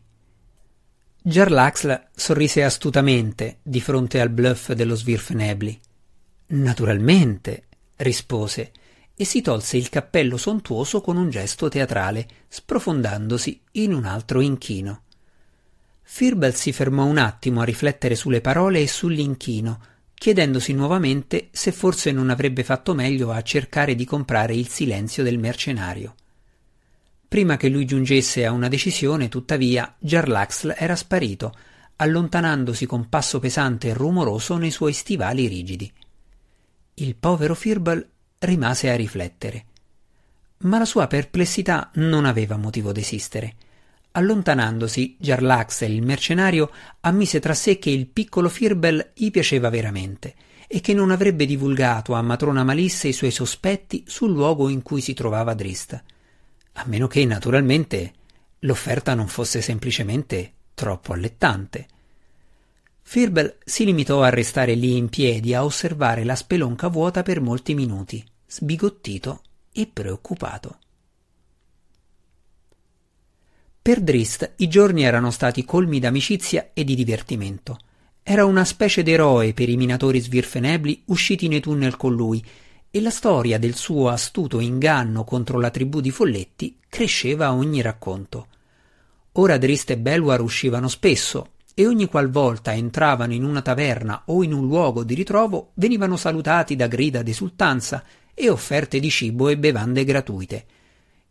Jarlaxle 1.22 2.08
sorrise 2.14 2.62
astutamente 2.62 3.58
di 3.62 3.80
fronte 3.80 4.20
al 4.20 4.28
bluff 4.28 4.72
dello 4.72 4.94
Svirfnebli. 4.94 5.80
Naturalmente, 6.48 7.64
rispose, 7.96 8.72
e 9.20 9.26
si 9.26 9.42
tolse 9.42 9.76
il 9.76 9.90
cappello 9.90 10.38
sontuoso 10.38 11.02
con 11.02 11.18
un 11.18 11.28
gesto 11.28 11.68
teatrale, 11.68 12.26
sprofondandosi 12.48 13.60
in 13.72 13.92
un 13.92 14.06
altro 14.06 14.40
inchino. 14.40 15.02
Firbel 16.00 16.54
si 16.54 16.72
fermò 16.72 17.04
un 17.04 17.18
attimo 17.18 17.60
a 17.60 17.64
riflettere 17.64 18.14
sulle 18.14 18.40
parole 18.40 18.80
e 18.80 18.88
sull'inchino, 18.88 19.78
chiedendosi 20.14 20.72
nuovamente 20.72 21.48
se 21.50 21.70
forse 21.70 22.12
non 22.12 22.30
avrebbe 22.30 22.64
fatto 22.64 22.94
meglio 22.94 23.30
a 23.30 23.42
cercare 23.42 23.94
di 23.94 24.06
comprare 24.06 24.54
il 24.54 24.68
silenzio 24.68 25.22
del 25.22 25.36
mercenario. 25.36 26.14
Prima 27.28 27.58
che 27.58 27.68
lui 27.68 27.84
giungesse 27.84 28.46
a 28.46 28.52
una 28.52 28.68
decisione, 28.68 29.28
tuttavia, 29.28 29.96
Jarlaxle 29.98 30.76
era 30.78 30.96
sparito, 30.96 31.54
allontanandosi 31.96 32.86
con 32.86 33.10
passo 33.10 33.38
pesante 33.38 33.88
e 33.88 33.92
rumoroso 33.92 34.56
nei 34.56 34.70
suoi 34.70 34.94
stivali 34.94 35.46
rigidi. 35.46 35.92
Il 36.94 37.16
povero 37.16 37.54
Firbal 37.54 38.08
rimase 38.40 38.90
a 38.90 38.96
riflettere. 38.96 39.64
Ma 40.58 40.78
la 40.78 40.84
sua 40.84 41.06
perplessità 41.06 41.90
non 41.94 42.24
aveva 42.26 42.56
motivo 42.56 42.92
d'esistere. 42.92 43.54
Allontanandosi, 44.12 45.16
Jarlaxle, 45.18 45.86
il 45.86 46.02
mercenario, 46.02 46.70
ammise 47.00 47.40
tra 47.40 47.54
sé 47.54 47.78
che 47.78 47.90
il 47.90 48.06
piccolo 48.06 48.48
Firbel 48.48 49.12
gli 49.14 49.30
piaceva 49.30 49.70
veramente 49.70 50.34
e 50.66 50.80
che 50.80 50.92
non 50.92 51.10
avrebbe 51.10 51.46
divulgato 51.46 52.14
a 52.14 52.22
matrona 52.22 52.64
Malisse 52.64 53.08
i 53.08 53.12
suoi 53.12 53.30
sospetti 53.30 54.04
sul 54.06 54.32
luogo 54.32 54.68
in 54.68 54.82
cui 54.82 55.00
si 55.00 55.14
trovava 55.14 55.54
Drista 55.54 56.02
a 56.74 56.84
meno 56.86 57.06
che 57.06 57.24
naturalmente 57.24 58.12
l'offerta 58.60 59.14
non 59.14 59.28
fosse 59.28 59.60
semplicemente 59.60 60.52
troppo 60.74 61.12
allettante. 61.12 61.86
Firbel 63.10 63.56
si 63.64 63.84
limitò 63.84 64.22
a 64.22 64.28
restare 64.28 64.74
lì 64.74 64.96
in 64.96 65.08
piedi 65.08 65.52
a 65.52 65.64
osservare 65.64 66.22
la 66.22 66.36
spelonca 66.36 66.86
vuota 66.86 67.24
per 67.24 67.40
molti 67.40 67.74
minuti, 67.74 68.24
sbigottito 68.46 69.42
e 69.72 69.90
preoccupato. 69.92 70.78
Per 73.82 74.00
Drist 74.00 74.52
i 74.58 74.68
giorni 74.68 75.02
erano 75.02 75.32
stati 75.32 75.64
colmi 75.64 75.98
d'amicizia 75.98 76.70
e 76.72 76.84
di 76.84 76.94
divertimento. 76.94 77.78
Era 78.22 78.44
una 78.44 78.64
specie 78.64 79.02
d'eroe 79.02 79.54
per 79.54 79.68
i 79.68 79.76
minatori 79.76 80.20
svirfenebli 80.20 81.02
usciti 81.06 81.48
nei 81.48 81.58
tunnel 81.58 81.96
con 81.96 82.14
lui 82.14 82.40
e 82.92 83.00
la 83.00 83.10
storia 83.10 83.58
del 83.58 83.74
suo 83.74 84.08
astuto 84.08 84.60
inganno 84.60 85.24
contro 85.24 85.58
la 85.58 85.70
tribù 85.70 86.00
di 86.00 86.12
Folletti 86.12 86.78
cresceva 86.88 87.46
a 87.46 87.54
ogni 87.54 87.80
racconto. 87.80 88.46
Ora 89.32 89.58
Drist 89.58 89.90
e 89.90 89.98
Belwar 89.98 90.40
uscivano 90.40 90.86
spesso 90.86 91.54
e 91.74 91.86
ogni 91.86 92.06
qualvolta 92.06 92.74
entravano 92.74 93.32
in 93.32 93.44
una 93.44 93.62
taverna 93.62 94.22
o 94.26 94.42
in 94.42 94.52
un 94.52 94.66
luogo 94.66 95.04
di 95.04 95.14
ritrovo 95.14 95.70
venivano 95.74 96.16
salutati 96.16 96.76
da 96.76 96.86
grida 96.86 97.22
d'esultanza 97.22 98.04
e 98.34 98.48
offerte 98.48 99.00
di 99.00 99.10
cibo 99.10 99.48
e 99.48 99.58
bevande 99.58 100.04
gratuite. 100.04 100.66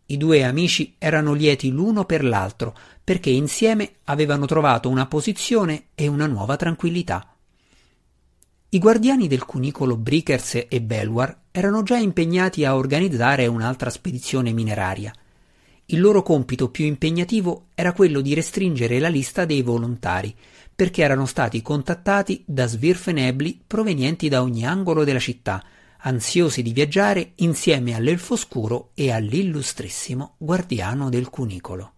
I 0.08 0.17
due 0.17 0.43
amici 0.43 0.96
erano 0.98 1.34
lieti 1.34 1.69
l'uno 1.69 2.05
per 2.05 2.24
l'altro 2.24 2.75
perché 3.03 3.29
insieme 3.29 3.98
avevano 4.05 4.46
trovato 4.46 4.89
una 4.89 5.05
posizione 5.05 5.89
e 5.93 6.08
una 6.08 6.25
nuova 6.25 6.55
tranquillità. 6.55 7.36
I 8.69 8.79
guardiani 8.79 9.27
del 9.27 9.46
cunicolo 9.46 9.98
Brickers 9.98 10.65
e 10.67 10.81
Belwar 10.81 11.36
erano 11.51 11.81
già 11.84 11.98
impegnati 11.98 12.65
a 12.65 12.75
organizzare 12.75 13.48
un'altra 13.48 13.89
spedizione 13.89 14.51
mineraria. 14.51 15.12
Il 15.91 16.01
loro 16.01 16.22
compito 16.22 16.69
più 16.69 16.86
impegnativo 16.86 17.69
era 17.74 17.93
quello 17.93 18.22
di 18.22 18.36
restringere 18.36 19.00
la 19.00 19.08
lista 19.08 19.46
dei 19.46 19.63
volontari, 19.63 20.36
perché 20.75 21.01
erano 21.01 21.25
stati 21.25 21.63
contattati 21.63 22.43
da 22.46 22.67
svirfenebli 22.67 23.62
provenienti 23.65 24.29
da 24.29 24.43
ogni 24.43 24.67
angolo 24.67 25.03
della 25.03 25.17
città, 25.17 25.63
ansiosi 26.01 26.62
di 26.62 26.74
viaggiare 26.74 27.31
insieme 27.38 27.96
all'elfo 27.96 28.36
scuro 28.36 28.91
e 28.93 29.12
all'illustrissimo 29.12 30.36
guardiano 30.38 31.10
del 31.10 31.31
cunicolo. 31.31 31.93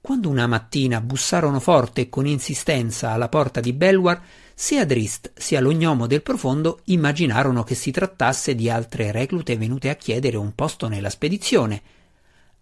Quando 0.00 0.28
una 0.28 0.46
mattina 0.46 1.00
bussarono 1.00 1.58
forte 1.58 2.02
e 2.02 2.08
con 2.08 2.26
insistenza 2.26 3.10
alla 3.10 3.28
porta 3.28 3.58
di 3.58 3.72
Belwar, 3.72 4.22
sia 4.54 4.86
Drist 4.86 5.32
sia 5.34 5.60
l'ognomo 5.60 6.06
del 6.06 6.22
profondo 6.22 6.82
immaginarono 6.84 7.64
che 7.64 7.74
si 7.74 7.90
trattasse 7.90 8.54
di 8.54 8.70
altre 8.70 9.10
reclute 9.10 9.56
venute 9.56 9.90
a 9.90 9.96
chiedere 9.96 10.36
un 10.36 10.54
posto 10.54 10.86
nella 10.86 11.10
spedizione. 11.10 11.82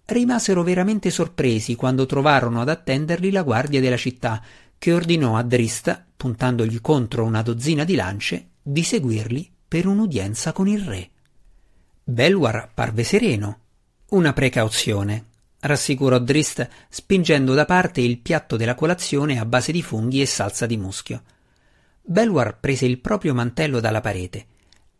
Rimasero 0.07 0.63
veramente 0.63 1.11
sorpresi 1.11 1.75
quando 1.75 2.07
trovarono 2.07 2.61
ad 2.61 2.69
attenderli 2.69 3.33
la 3.33 3.43
guardia 3.43 3.81
della 3.81 3.97
città, 3.97 4.41
che 4.79 4.93
ordinò 4.93 5.37
a 5.37 5.43
Drist, 5.43 6.05
puntandogli 6.17 6.81
contro 6.81 7.25
una 7.25 7.43
dozzina 7.43 7.83
di 7.83 7.97
lance, 7.97 8.51
di 8.63 8.85
seguirli 8.85 9.51
per 9.67 9.87
un'udienza 9.87 10.53
con 10.53 10.69
il 10.69 10.81
re. 10.81 11.11
Belwar 12.05 12.71
parve 12.73 13.03
sereno. 13.03 13.59
Una 14.11 14.33
precauzione, 14.33 15.25
rassicurò 15.59 16.21
Drist 16.21 16.69
spingendo 16.89 17.55
da 17.55 17.65
parte 17.65 18.01
il 18.01 18.19
piatto 18.19 18.57
della 18.57 18.77
colazione 18.77 19.41
a 19.41 19.45
base 19.45 19.73
di 19.73 19.83
funghi 19.83 20.21
e 20.21 20.27
salsa 20.27 20.67
di 20.67 20.77
muschio. 20.77 21.23
Belwar 22.01 22.61
prese 22.61 22.87
il 22.87 23.01
proprio 23.01 23.35
mantello 23.35 23.81
dalla 23.81 24.01
parete. 24.01 24.47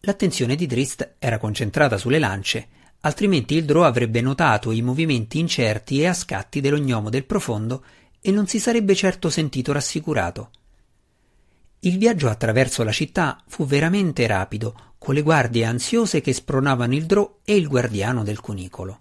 L'attenzione 0.01 0.57
di 0.57 0.67
Drist 0.67 1.15
era 1.21 1.39
concentrata 1.39 1.97
sulle 1.97 2.19
lance, 2.19 2.67
altrimenti 3.01 3.55
il 3.55 3.65
Drò 3.65 3.85
avrebbe 3.85 4.21
notato 4.21 4.73
i 4.73 4.83
movimenti 4.83 5.39
incerti 5.39 6.01
e 6.01 6.07
a 6.07 6.15
scatti 6.15 6.61
dell'ognomo 6.61 7.11
del 7.11 7.25
profondo 7.25 7.85
e 8.21 8.31
non 8.31 8.47
si 8.47 8.59
sarebbe 8.59 8.95
certo 8.95 9.31
sentito 9.31 9.73
rassicurato. 9.73 10.51
Il 11.81 11.99
viaggio 11.99 12.29
attraverso 12.29 12.83
la 12.83 12.91
città 12.93 13.41
fu 13.47 13.65
veramente 13.67 14.27
rapido, 14.27 14.95
con 14.99 15.15
le 15.15 15.23
guardie 15.23 15.65
ansiose 15.65 16.21
che 16.21 16.33
spronavano 16.33 16.95
il 16.95 17.07
Drò 17.07 17.39
e 17.45 17.55
il 17.55 17.69
guardiano 17.69 18.25
del 18.25 18.41
cunicolo. 18.41 18.99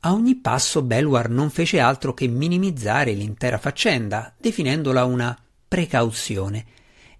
A 0.00 0.12
ogni 0.12 0.36
passo 0.36 0.82
Belwar 0.82 1.28
non 1.28 1.50
fece 1.50 1.78
altro 1.78 2.14
che 2.14 2.26
minimizzare 2.26 3.12
l'intera 3.12 3.58
faccenda, 3.58 4.34
definendola 4.40 5.04
una 5.04 5.38
precauzione, 5.68 6.64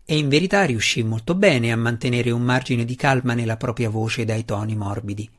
e 0.04 0.16
in 0.16 0.28
verità 0.28 0.64
riuscì 0.64 1.04
molto 1.04 1.36
bene 1.36 1.70
a 1.70 1.76
mantenere 1.76 2.32
un 2.32 2.42
margine 2.42 2.84
di 2.84 2.96
calma 2.96 3.34
nella 3.34 3.56
propria 3.56 3.90
voce 3.90 4.24
dai 4.24 4.44
toni 4.44 4.74
morbidi. 4.74 5.30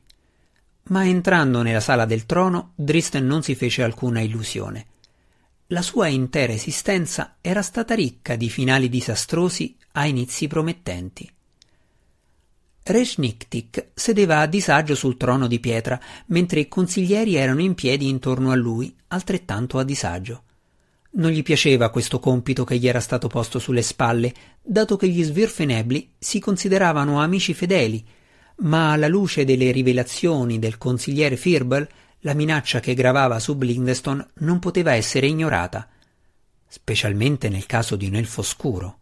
Ma 0.84 1.06
entrando 1.06 1.62
nella 1.62 1.80
sala 1.80 2.04
del 2.04 2.26
trono, 2.26 2.72
Dristen 2.74 3.26
non 3.26 3.42
si 3.42 3.54
fece 3.54 3.82
alcuna 3.82 4.20
illusione. 4.20 4.86
La 5.68 5.82
sua 5.82 6.08
intera 6.08 6.52
esistenza 6.52 7.36
era 7.40 7.62
stata 7.62 7.94
ricca 7.94 8.36
di 8.36 8.50
finali 8.50 8.88
disastrosi 8.88 9.76
a 9.92 10.06
inizi 10.06 10.46
promettenti. 10.48 11.30
Reshniktik 12.84 13.90
sedeva 13.94 14.40
a 14.40 14.46
disagio 14.46 14.96
sul 14.96 15.16
trono 15.16 15.46
di 15.46 15.60
pietra, 15.60 16.00
mentre 16.26 16.60
i 16.60 16.68
consiglieri 16.68 17.36
erano 17.36 17.60
in 17.60 17.74
piedi 17.74 18.08
intorno 18.08 18.50
a 18.50 18.56
lui, 18.56 18.94
altrettanto 19.08 19.78
a 19.78 19.84
disagio. 19.84 20.42
Non 21.12 21.30
gli 21.30 21.42
piaceva 21.42 21.90
questo 21.90 22.18
compito 22.18 22.64
che 22.64 22.78
gli 22.78 22.88
era 22.88 23.00
stato 23.00 23.28
posto 23.28 23.58
sulle 23.58 23.82
spalle, 23.82 24.34
dato 24.60 24.96
che 24.96 25.08
gli 25.08 25.22
svirfenebli 25.22 26.14
si 26.18 26.40
consideravano 26.40 27.20
amici 27.20 27.54
fedeli, 27.54 28.04
ma 28.62 28.92
alla 28.92 29.08
luce 29.08 29.44
delle 29.44 29.70
rivelazioni 29.70 30.58
del 30.58 30.78
consigliere 30.78 31.36
Firbel, 31.36 31.88
la 32.20 32.34
minaccia 32.34 32.80
che 32.80 32.94
gravava 32.94 33.38
su 33.38 33.56
Blindeston 33.56 34.24
non 34.34 34.58
poteva 34.58 34.94
essere 34.94 35.26
ignorata, 35.26 35.88
specialmente 36.68 37.48
nel 37.48 37.66
caso 37.66 37.96
di 37.96 38.06
un 38.06 38.14
elfo 38.14 38.42
scuro. 38.42 38.98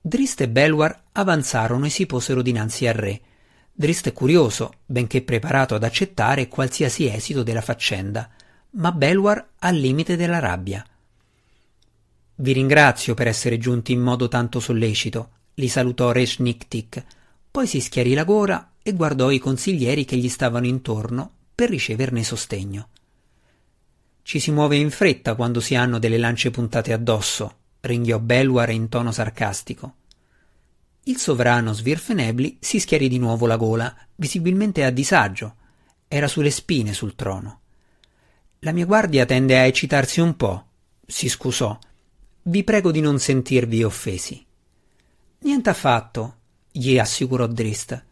Drist 0.00 0.40
e 0.40 0.48
Belwar 0.48 1.04
avanzarono 1.12 1.86
e 1.86 1.90
si 1.90 2.06
posero 2.06 2.42
dinanzi 2.42 2.86
al 2.86 2.94
re. 2.94 3.20
Drist 3.72 4.12
curioso, 4.12 4.74
benché 4.84 5.22
preparato 5.22 5.74
ad 5.74 5.84
accettare 5.84 6.48
qualsiasi 6.48 7.08
esito 7.08 7.42
della 7.42 7.62
faccenda, 7.62 8.28
ma 8.70 8.92
Belwar 8.92 9.48
al 9.60 9.76
limite 9.76 10.16
della 10.16 10.40
rabbia. 10.40 10.84
Vi 12.36 12.52
ringrazio 12.52 13.14
per 13.14 13.28
essere 13.28 13.58
giunti 13.58 13.92
in 13.92 14.00
modo 14.00 14.26
tanto 14.26 14.58
sollecito, 14.58 15.30
li 15.54 15.68
salutò 15.68 16.10
Re 16.10 16.26
Schniktik, 16.26 17.04
poi 17.54 17.68
si 17.68 17.78
schiarì 17.78 18.14
la 18.14 18.24
gola 18.24 18.72
e 18.82 18.94
guardò 18.94 19.30
i 19.30 19.38
consiglieri 19.38 20.04
che 20.04 20.16
gli 20.16 20.28
stavano 20.28 20.66
intorno 20.66 21.30
per 21.54 21.70
riceverne 21.70 22.24
sostegno. 22.24 22.88
Ci 24.22 24.40
si 24.40 24.50
muove 24.50 24.74
in 24.74 24.90
fretta 24.90 25.36
quando 25.36 25.60
si 25.60 25.76
hanno 25.76 26.00
delle 26.00 26.18
lance 26.18 26.50
puntate 26.50 26.92
addosso, 26.92 27.58
ringhiò 27.82 28.18
Belwar 28.18 28.70
in 28.70 28.88
tono 28.88 29.12
sarcastico. 29.12 29.94
Il 31.04 31.16
sovrano 31.18 31.72
Svirfenebli 31.72 32.56
si 32.58 32.80
schiarì 32.80 33.06
di 33.06 33.18
nuovo 33.18 33.46
la 33.46 33.54
gola, 33.56 33.96
visibilmente 34.16 34.82
a 34.82 34.90
disagio. 34.90 35.54
Era 36.08 36.26
sulle 36.26 36.50
spine 36.50 36.92
sul 36.92 37.14
trono. 37.14 37.60
La 38.58 38.72
mia 38.72 38.84
guardia 38.84 39.26
tende 39.26 39.56
a 39.56 39.62
eccitarsi 39.62 40.18
un 40.18 40.34
po', 40.34 40.66
si 41.06 41.28
scusò. 41.28 41.78
Vi 42.42 42.64
prego 42.64 42.90
di 42.90 43.00
non 43.00 43.20
sentirvi 43.20 43.84
offesi. 43.84 44.44
Niente 45.38 45.70
affatto, 45.70 46.38
gli 46.76 46.98
assicurò 46.98 47.46
Drist. 47.46 48.04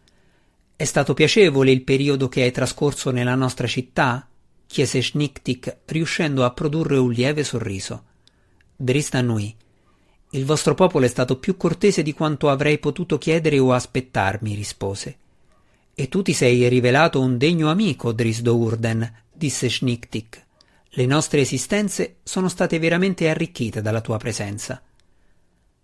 È 0.76 0.84
stato 0.84 1.14
piacevole 1.14 1.72
il 1.72 1.82
periodo 1.82 2.28
che 2.28 2.42
hai 2.42 2.52
trascorso 2.52 3.10
nella 3.10 3.34
nostra 3.34 3.66
città? 3.66 4.28
chiese 4.68 5.02
Schniktik, 5.02 5.78
riuscendo 5.86 6.44
a 6.44 6.52
produrre 6.52 6.96
un 6.96 7.10
lieve 7.10 7.42
sorriso. 7.42 8.04
Drist 8.76 9.16
annui. 9.16 9.52
Il 10.30 10.44
vostro 10.44 10.74
popolo 10.74 11.04
è 11.04 11.08
stato 11.08 11.40
più 11.40 11.56
cortese 11.56 12.02
di 12.02 12.12
quanto 12.12 12.48
avrei 12.48 12.78
potuto 12.78 13.18
chiedere 13.18 13.58
o 13.58 13.72
aspettarmi, 13.72 14.54
rispose. 14.54 15.16
E 15.92 16.08
tu 16.08 16.22
ti 16.22 16.32
sei 16.32 16.68
rivelato 16.68 17.20
un 17.20 17.38
degno 17.38 17.68
amico, 17.68 18.12
Drisdo 18.12 18.56
Urden, 18.56 19.12
disse 19.32 19.68
Schniktik. 19.68 20.46
Le 20.90 21.06
nostre 21.06 21.40
esistenze 21.40 22.18
sono 22.22 22.48
state 22.48 22.78
veramente 22.78 23.28
arricchite 23.28 23.82
dalla 23.82 24.00
tua 24.00 24.18
presenza. 24.18 24.80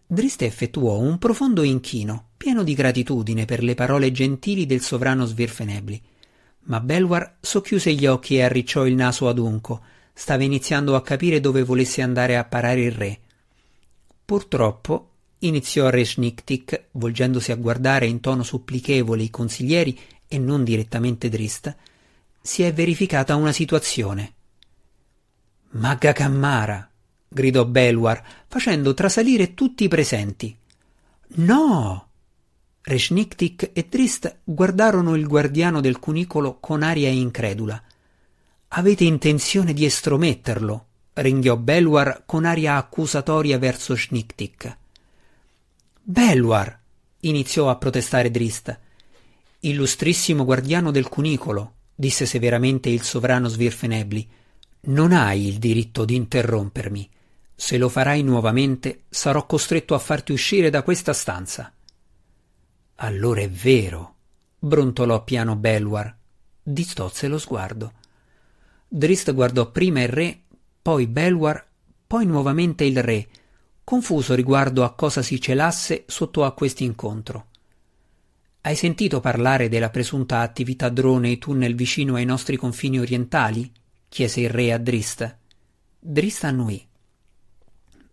Driste 0.06 0.46
effettuò 0.46 0.96
un 0.98 1.18
profondo 1.18 1.64
inchino, 1.64 2.27
pieno 2.38 2.62
di 2.62 2.72
gratitudine 2.72 3.44
per 3.44 3.62
le 3.62 3.74
parole 3.74 4.12
gentili 4.12 4.64
del 4.64 4.80
sovrano 4.80 5.26
Svirfenebli. 5.26 6.00
Ma 6.66 6.80
Belwar 6.80 7.38
socchiuse 7.40 7.92
gli 7.92 8.06
occhi 8.06 8.36
e 8.36 8.42
arricciò 8.42 8.86
il 8.86 8.94
naso 8.94 9.28
adunco. 9.28 9.82
Stava 10.14 10.44
iniziando 10.44 10.94
a 10.94 11.02
capire 11.02 11.40
dove 11.40 11.64
volesse 11.64 12.00
andare 12.00 12.36
a 12.36 12.44
parare 12.44 12.82
il 12.82 12.92
re. 12.92 13.18
Purtroppo, 14.24 15.10
iniziò 15.40 15.90
Reshniktik, 15.90 16.86
volgendosi 16.92 17.50
a 17.50 17.56
guardare 17.56 18.06
in 18.06 18.20
tono 18.20 18.44
supplichevole 18.44 19.24
i 19.24 19.30
consiglieri 19.30 19.98
e 20.28 20.38
non 20.38 20.62
direttamente 20.62 21.28
Drist, 21.28 21.74
si 22.40 22.62
è 22.62 22.72
verificata 22.72 23.34
una 23.34 23.52
situazione. 23.52 24.34
Magga 25.70 26.12
Cammara! 26.12 26.88
gridò 27.26 27.64
Belwar, 27.64 28.22
facendo 28.46 28.94
trasalire 28.94 29.54
tutti 29.54 29.84
i 29.84 29.88
presenti. 29.88 30.56
No! 31.36 32.07
Reshniktik 32.88 33.72
e 33.74 33.86
Drist 33.86 34.38
guardarono 34.44 35.14
il 35.14 35.26
guardiano 35.26 35.82
del 35.82 35.98
cunicolo 35.98 36.56
con 36.58 36.82
aria 36.82 37.10
incredula. 37.10 37.82
Avete 38.68 39.04
intenzione 39.04 39.74
di 39.74 39.84
estrometterlo? 39.84 40.86
ringhiò 41.12 41.58
Belwar 41.58 42.22
con 42.24 42.46
aria 42.46 42.76
accusatoria 42.76 43.58
verso 43.58 43.94
Schniktik. 43.94 44.74
Belwar! 46.00 46.80
iniziò 47.20 47.68
a 47.68 47.76
protestare 47.76 48.30
Drist. 48.30 48.78
Illustrissimo 49.60 50.46
guardiano 50.46 50.90
del 50.90 51.10
cunicolo, 51.10 51.74
disse 51.94 52.24
severamente 52.24 52.88
il 52.88 53.02
sovrano 53.02 53.48
Svirfenebli, 53.48 54.26
non 54.84 55.12
hai 55.12 55.46
il 55.46 55.58
diritto 55.58 56.06
di 56.06 56.14
interrompermi. 56.14 57.06
Se 57.54 57.76
lo 57.76 57.90
farai 57.90 58.22
nuovamente, 58.22 59.02
sarò 59.10 59.44
costretto 59.44 59.94
a 59.94 59.98
farti 59.98 60.32
uscire 60.32 60.70
da 60.70 60.82
questa 60.82 61.12
stanza. 61.12 61.70
Allora 63.00 63.40
è 63.40 63.48
vero, 63.48 64.14
brontolò 64.58 65.22
piano 65.22 65.54
Belwar. 65.54 66.16
Distolse 66.60 67.28
lo 67.28 67.38
sguardo. 67.38 67.92
Drist 68.88 69.32
guardò 69.32 69.70
prima 69.70 70.02
il 70.02 70.08
re, 70.08 70.40
poi 70.82 71.06
Belwar, 71.06 71.64
poi 72.08 72.26
nuovamente 72.26 72.84
il 72.84 73.00
re, 73.00 73.28
confuso 73.84 74.34
riguardo 74.34 74.82
a 74.82 74.94
cosa 74.94 75.22
si 75.22 75.40
celasse 75.40 76.06
sotto 76.08 76.44
a 76.44 76.52
quest'incontro. 76.52 77.46
Hai 78.62 78.74
sentito 78.74 79.20
parlare 79.20 79.68
della 79.68 79.90
presunta 79.90 80.40
attività 80.40 80.88
drone 80.88 81.30
e 81.30 81.38
tunnel 81.38 81.76
vicino 81.76 82.16
ai 82.16 82.24
nostri 82.24 82.56
confini 82.56 82.98
orientali? 82.98 83.70
chiese 84.08 84.40
il 84.40 84.50
re 84.50 84.72
a 84.72 84.78
Drist. 84.78 85.36
Drist 86.00 86.42
annuì. 86.42 86.84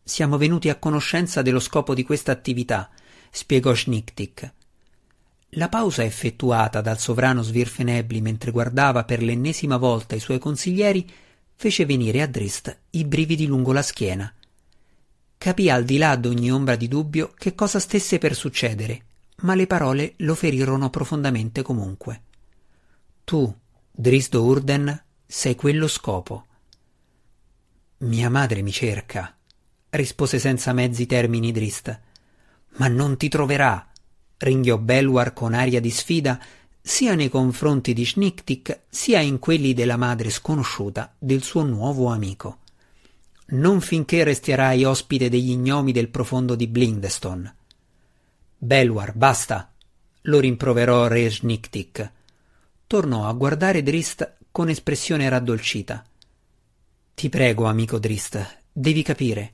Siamo 0.04 0.38
venuti 0.38 0.70
a 0.70 0.78
conoscenza 0.78 1.42
dello 1.42 1.60
scopo 1.60 1.96
di 1.96 2.04
questa 2.04 2.32
attività, 2.32 2.92
spiegò 3.32 3.74
Schniktik. 3.74 4.54
La 5.58 5.70
pausa 5.70 6.04
effettuata 6.04 6.82
dal 6.82 7.00
sovrano 7.00 7.42
Svirfenebli 7.42 8.20
mentre 8.20 8.52
guardava 8.52 9.06
per 9.06 9.24
l'ennesima 9.24 9.78
volta 9.78 10.14
i 10.14 10.20
suoi 10.20 10.38
consiglieri 10.38 11.10
fece 11.56 11.86
venire 11.86 12.22
a 12.22 12.28
Drist 12.28 12.78
i 12.92 13.06
brividi 13.06 13.46
lungo 13.48 13.72
la 13.72 13.82
schiena. 13.82 14.34
Capì 15.38 15.70
al 15.70 15.86
di 15.86 15.98
là 15.98 16.16
d'ogni 16.18 16.52
ombra 16.52 16.76
di 16.76 16.90
dubbio 16.90 17.34
che 17.38 17.56
cosa 17.56 17.80
stesse 17.80 18.18
per 18.18 18.36
succedere, 18.36 19.06
ma 19.44 19.56
le 19.56 19.66
parole 19.66 20.14
lo 20.18 20.36
ferirono 20.36 20.90
profondamente 20.90 21.62
comunque. 21.62 22.22
Tu, 23.24 23.56
Drisdo 23.92 24.44
Urden, 24.44 25.04
sei 25.26 25.56
quello 25.56 25.88
scopo. 25.88 26.46
Mia 28.00 28.30
madre 28.30 28.62
mi 28.62 28.74
cerca, 28.74 29.34
rispose 29.92 30.38
senza 30.38 30.74
mezzi 30.74 31.06
termini 31.06 31.54
Drist. 31.54 32.00
Ma 32.78 32.90
non 32.90 33.16
ti 33.16 33.30
troverà, 33.30 33.90
ringhiò 34.38 34.78
Belwar 34.78 35.34
con 35.34 35.54
aria 35.54 35.80
di 35.80 35.90
sfida, 35.90 36.40
sia 36.82 37.16
nei 37.16 37.30
confronti 37.30 37.94
di 37.94 38.06
Schniktik, 38.06 38.82
sia 38.90 39.20
in 39.20 39.40
quelli 39.40 39.74
della 39.74 39.98
madre 39.98 40.30
sconosciuta 40.30 41.14
del 41.18 41.42
suo 41.42 41.64
nuovo 41.64 42.08
amico. 42.08 42.60
Non 43.48 43.82
finché 43.82 44.24
resterai 44.24 44.84
ospite 44.84 45.30
degli 45.30 45.52
ignomi 45.52 45.92
del 45.92 46.10
profondo 46.10 46.56
di 46.56 46.68
Blindestone. 46.68 47.56
Belwar, 48.58 49.14
basta! 49.14 49.70
lo 50.26 50.40
rimproverò 50.40 51.08
Re 51.08 51.30
Schniktik. 51.30 52.12
Tornò 52.88 53.28
a 53.28 53.34
guardare 53.34 53.84
Drist 53.84 54.38
con 54.52 54.70
espressione 54.70 55.28
raddolcita. 55.30 56.04
Ti 57.14 57.30
prego, 57.30 57.66
amico 57.66 58.00
Drist, 58.00 58.62
devi 58.72 59.02
capire. 59.04 59.54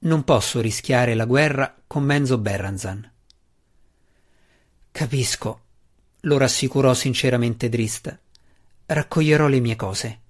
Non 0.00 0.24
posso 0.24 0.60
rischiare 0.60 1.14
la 1.14 1.24
guerra 1.24 1.74
con 1.86 2.02
Menzo 2.02 2.38
Berranzan. 2.38 3.11
Capisco, 4.92 5.60
lo 6.20 6.36
rassicurò 6.36 6.92
sinceramente 6.92 7.70
Drist. 7.70 8.18
Raccoglierò 8.84 9.48
le 9.48 9.58
mie 9.58 9.74
cose. 9.74 10.20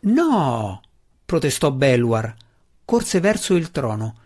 No! 0.00 0.80
protestò 1.24 1.70
Belwar. 1.70 2.34
Corse 2.84 3.20
verso 3.20 3.54
il 3.54 3.70
trono. 3.70 4.16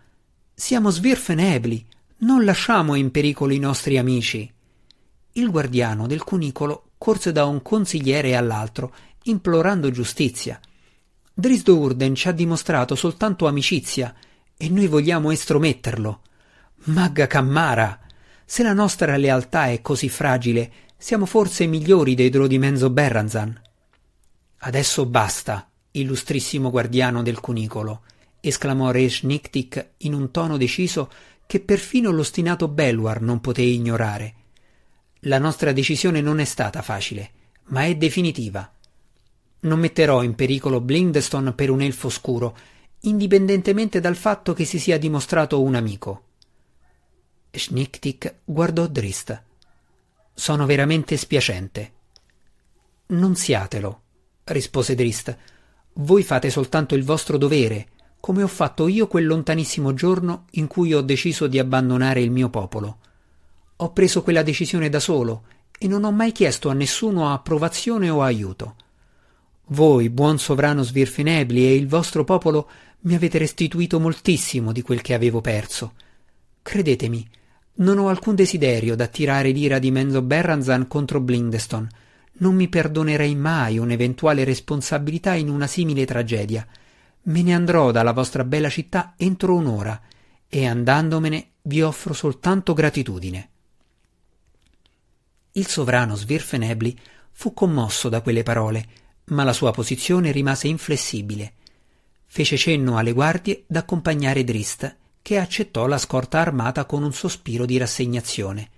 Siamo 0.54 0.90
svirfenebli. 0.90 1.86
Non 2.18 2.44
lasciamo 2.44 2.94
in 2.94 3.10
pericolo 3.10 3.52
i 3.52 3.58
nostri 3.58 3.98
amici. 3.98 4.50
Il 5.32 5.50
guardiano 5.50 6.06
del 6.06 6.22
cunicolo 6.22 6.90
corse 6.96 7.32
da 7.32 7.44
un 7.44 7.60
consigliere 7.60 8.36
all'altro, 8.36 8.94
implorando 9.24 9.90
giustizia. 9.90 10.60
Drisdo 11.34 11.76
Urden 11.76 12.14
ci 12.14 12.28
ha 12.28 12.32
dimostrato 12.32 12.94
soltanto 12.94 13.48
amicizia 13.48 14.14
e 14.56 14.68
noi 14.68 14.86
vogliamo 14.86 15.32
estrometterlo. 15.32 16.20
Magga 16.84 17.26
Cammara! 17.26 18.06
Se 18.50 18.62
la 18.62 18.72
nostra 18.72 19.18
lealtà 19.18 19.66
è 19.66 19.82
così 19.82 20.08
fragile, 20.08 20.72
siamo 20.96 21.26
forse 21.26 21.66
migliori 21.66 22.14
dei 22.14 22.30
Drodimenzo 22.30 22.88
Berranzan. 22.88 23.60
Adesso 24.60 25.04
basta, 25.04 25.70
illustrissimo 25.90 26.70
guardiano 26.70 27.22
del 27.22 27.40
cunicolo, 27.40 28.04
esclamò 28.40 28.90
Re 28.90 29.10
Schniktik 29.10 29.90
in 29.98 30.14
un 30.14 30.30
tono 30.30 30.56
deciso 30.56 31.10
che 31.44 31.60
perfino 31.60 32.10
l'ostinato 32.10 32.68
Belwar 32.68 33.20
non 33.20 33.42
poté 33.42 33.60
ignorare. 33.60 34.34
La 35.20 35.38
nostra 35.38 35.72
decisione 35.72 36.22
non 36.22 36.40
è 36.40 36.46
stata 36.46 36.80
facile, 36.80 37.30
ma 37.64 37.84
è 37.84 37.96
definitiva. 37.96 38.72
Non 39.60 39.78
metterò 39.78 40.22
in 40.22 40.34
pericolo 40.34 40.80
Blindestone 40.80 41.52
per 41.52 41.68
un 41.68 41.82
elfo 41.82 42.08
scuro 42.08 42.56
indipendentemente 43.00 44.00
dal 44.00 44.16
fatto 44.16 44.54
che 44.54 44.64
si 44.64 44.78
sia 44.78 44.96
dimostrato 44.96 45.60
un 45.60 45.74
amico. 45.74 46.22
Schniktik 47.58 48.36
guardò 48.44 48.86
Drist. 48.86 49.42
Sono 50.32 50.66
veramente 50.66 51.16
spiacente. 51.16 51.92
Non 53.08 53.34
siatelo, 53.34 54.00
rispose 54.44 54.94
Drist. 54.94 55.36
Voi 55.94 56.22
fate 56.22 56.50
soltanto 56.50 56.94
il 56.94 57.04
vostro 57.04 57.36
dovere, 57.38 57.88
come 58.20 58.42
ho 58.42 58.48
fatto 58.48 58.88
io 58.88 59.06
quel 59.06 59.26
lontanissimo 59.26 59.94
giorno 59.94 60.46
in 60.52 60.66
cui 60.66 60.94
ho 60.94 61.00
deciso 61.00 61.46
di 61.46 61.58
abbandonare 61.58 62.20
il 62.20 62.30
mio 62.30 62.48
popolo. 62.50 62.98
Ho 63.76 63.92
preso 63.92 64.22
quella 64.22 64.42
decisione 64.42 64.88
da 64.88 65.00
solo 65.00 65.44
e 65.78 65.86
non 65.86 66.04
ho 66.04 66.10
mai 66.10 66.32
chiesto 66.32 66.68
a 66.68 66.74
nessuno 66.74 67.32
approvazione 67.32 68.10
o 68.10 68.22
aiuto. 68.22 68.76
Voi, 69.66 70.08
buon 70.08 70.38
sovrano 70.38 70.82
Svirfenebli, 70.82 71.66
e 71.66 71.74
il 71.74 71.86
vostro 71.86 72.24
popolo 72.24 72.68
mi 73.00 73.14
avete 73.14 73.38
restituito 73.38 74.00
moltissimo 74.00 74.72
di 74.72 74.82
quel 74.82 75.02
che 75.02 75.14
avevo 75.14 75.40
perso. 75.40 75.92
Credetemi, 76.62 77.28
non 77.78 77.98
ho 77.98 78.08
alcun 78.08 78.34
desiderio 78.34 78.96
d'attirare 78.96 79.50
l'ira 79.50 79.78
di 79.78 79.90
Menzo 79.90 80.22
Berranzan 80.22 80.86
contro 80.88 81.20
Blindeston. 81.20 81.88
Non 82.40 82.54
mi 82.54 82.68
perdonerei 82.68 83.34
mai 83.34 83.78
un'eventuale 83.78 84.44
responsabilità 84.44 85.34
in 85.34 85.48
una 85.48 85.66
simile 85.66 86.04
tragedia. 86.04 86.66
Me 87.22 87.42
ne 87.42 87.54
andrò 87.54 87.90
dalla 87.90 88.12
vostra 88.12 88.44
bella 88.44 88.68
città 88.68 89.14
entro 89.16 89.54
un'ora 89.54 90.00
e 90.48 90.66
andandomene 90.66 91.50
vi 91.62 91.82
offro 91.82 92.14
soltanto 92.14 92.72
gratitudine. 92.72 93.48
Il 95.52 95.66
sovrano 95.66 96.14
Svirfenebli 96.14 96.96
fu 97.32 97.52
commosso 97.52 98.08
da 98.08 98.20
quelle 98.22 98.42
parole, 98.42 98.86
ma 99.26 99.44
la 99.44 99.52
sua 99.52 99.72
posizione 99.72 100.32
rimase 100.32 100.68
inflessibile. 100.68 101.52
Fece 102.26 102.56
cenno 102.56 102.96
alle 102.96 103.12
guardie 103.12 103.64
d'accompagnare 103.66 104.44
Drist 104.44 104.96
che 105.28 105.36
accettò 105.36 105.86
la 105.86 105.98
scorta 105.98 106.38
armata 106.38 106.86
con 106.86 107.02
un 107.02 107.12
sospiro 107.12 107.66
di 107.66 107.76
rassegnazione. 107.76 108.70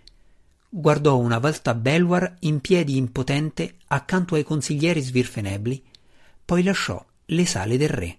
Guardò 0.69 1.17
una 1.17 1.39
volta 1.39 1.77
Belwar 1.77 2.39
in 2.41 2.61
piedi 2.61 2.97
impotente 2.97 3.77
accanto 3.87 4.35
ai 4.35 4.43
consiglieri 4.43 5.01
svirfenebli, 5.01 5.81
poi 6.45 6.65
lasciò 6.65 7.07
le 7.27 7.47
sale 7.47 7.77
del 7.77 7.89
re. 7.89 8.19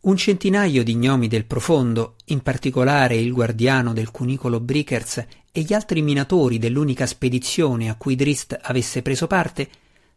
Un 0.00 0.16
centinaio 0.16 0.82
di 0.82 0.94
gnomi 0.94 1.28
del 1.28 1.44
profondo, 1.44 2.14
in 2.28 2.40
particolare 2.40 3.16
il 3.16 3.30
guardiano 3.30 3.92
del 3.92 4.10
cunicolo 4.10 4.60
Brickers 4.60 5.26
e 5.52 5.60
gli 5.60 5.74
altri 5.74 6.00
minatori 6.00 6.58
dell'unica 6.58 7.04
spedizione 7.04 7.90
a 7.90 7.96
cui 7.96 8.16
Drist 8.16 8.58
avesse 8.58 9.02
preso 9.02 9.26
parte, 9.26 9.68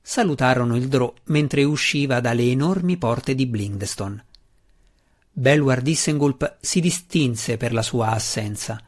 salutarono 0.02 0.78
il 0.78 0.88
Drò 0.88 1.14
mentre 1.26 1.66
usciva 1.66 2.22
dalle 2.22 2.50
enormi 2.50 2.96
porte 2.96 3.36
di 3.36 3.46
Blindstone. 3.46 4.26
Belwar 5.34 5.82
Dissengulp 5.82 6.58
si 6.60 6.82
distinse 6.82 7.56
per 7.56 7.72
la 7.72 7.82
sua 7.82 8.10
assenza. 8.10 8.82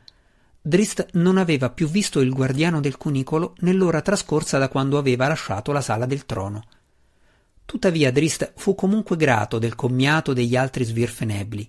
Drist 0.61 1.07
non 1.13 1.37
aveva 1.37 1.69
più 1.69 1.87
visto 1.87 2.19
il 2.19 2.33
guardiano 2.33 2.81
del 2.81 2.97
cunicolo 2.97 3.55
nell'ora 3.59 4.01
trascorsa 4.01 4.57
da 4.57 4.67
quando 4.67 4.97
aveva 4.97 5.27
lasciato 5.27 5.71
la 5.71 5.81
sala 5.81 6.05
del 6.05 6.25
trono. 6.25 6.63
Tuttavia 7.65 8.11
Drist 8.11 8.53
fu 8.57 8.75
comunque 8.75 9.15
grato 9.15 9.57
del 9.57 9.75
commiato 9.75 10.33
degli 10.33 10.57
altri 10.57 10.83
svirfenebli. 10.83 11.67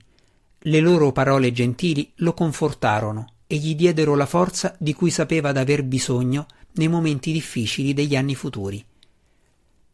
Le 0.59 0.81
loro 0.81 1.13
parole 1.13 1.53
gentili 1.53 2.11
lo 2.17 2.35
confortarono 2.35 3.27
e 3.47 3.57
gli 3.57 3.77
diedero 3.77 4.17
la 4.17 4.27
forza 4.27 4.75
di 4.79 4.93
cui 4.93 5.11
sapeva 5.11 5.53
d'aver 5.53 5.85
bisogno 5.85 6.47
nei 6.73 6.89
momenti 6.89 7.31
difficili 7.31 7.95
degli 7.95 8.17
anni 8.17 8.35
futuri. 8.35 8.85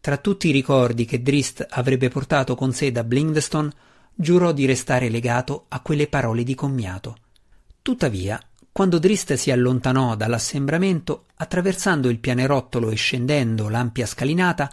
Tra 0.01 0.17
tutti 0.17 0.49
i 0.49 0.53
ricordi 0.53 1.05
che 1.05 1.21
Drist 1.21 1.67
avrebbe 1.69 2.09
portato 2.09 2.55
con 2.55 2.73
sé 2.73 2.91
da 2.91 3.05
Blindstone, 3.05 3.71
giurò 4.15 4.53
di 4.53 4.67
restare 4.67 5.09
legato 5.09 5.67
a 5.69 5.81
quelle 5.81 6.07
parole 6.07 6.43
di 6.43 6.55
commiato. 6.55 7.17
Tuttavia, 7.83 8.41
quando 8.73 8.99
Drist 8.99 9.35
si 9.35 9.51
allontanò 9.51 10.15
dall'assembramento, 10.15 11.27
attraversando 11.37 12.09
il 12.09 12.19
pianerottolo 12.19 12.91
e 12.91 12.95
scendendo 12.95 13.69
l'ampia 13.69 14.07
scalinata, 14.07 14.71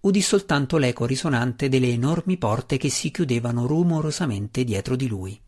udì 0.00 0.20
soltanto 0.20 0.78
l'eco 0.78 1.06
risonante 1.06 1.68
delle 1.68 1.88
enormi 1.88 2.36
porte 2.36 2.76
che 2.76 2.88
si 2.88 3.10
chiudevano 3.10 3.66
rumorosamente 3.66 4.64
dietro 4.64 4.96
di 4.96 5.06
lui. 5.06 5.40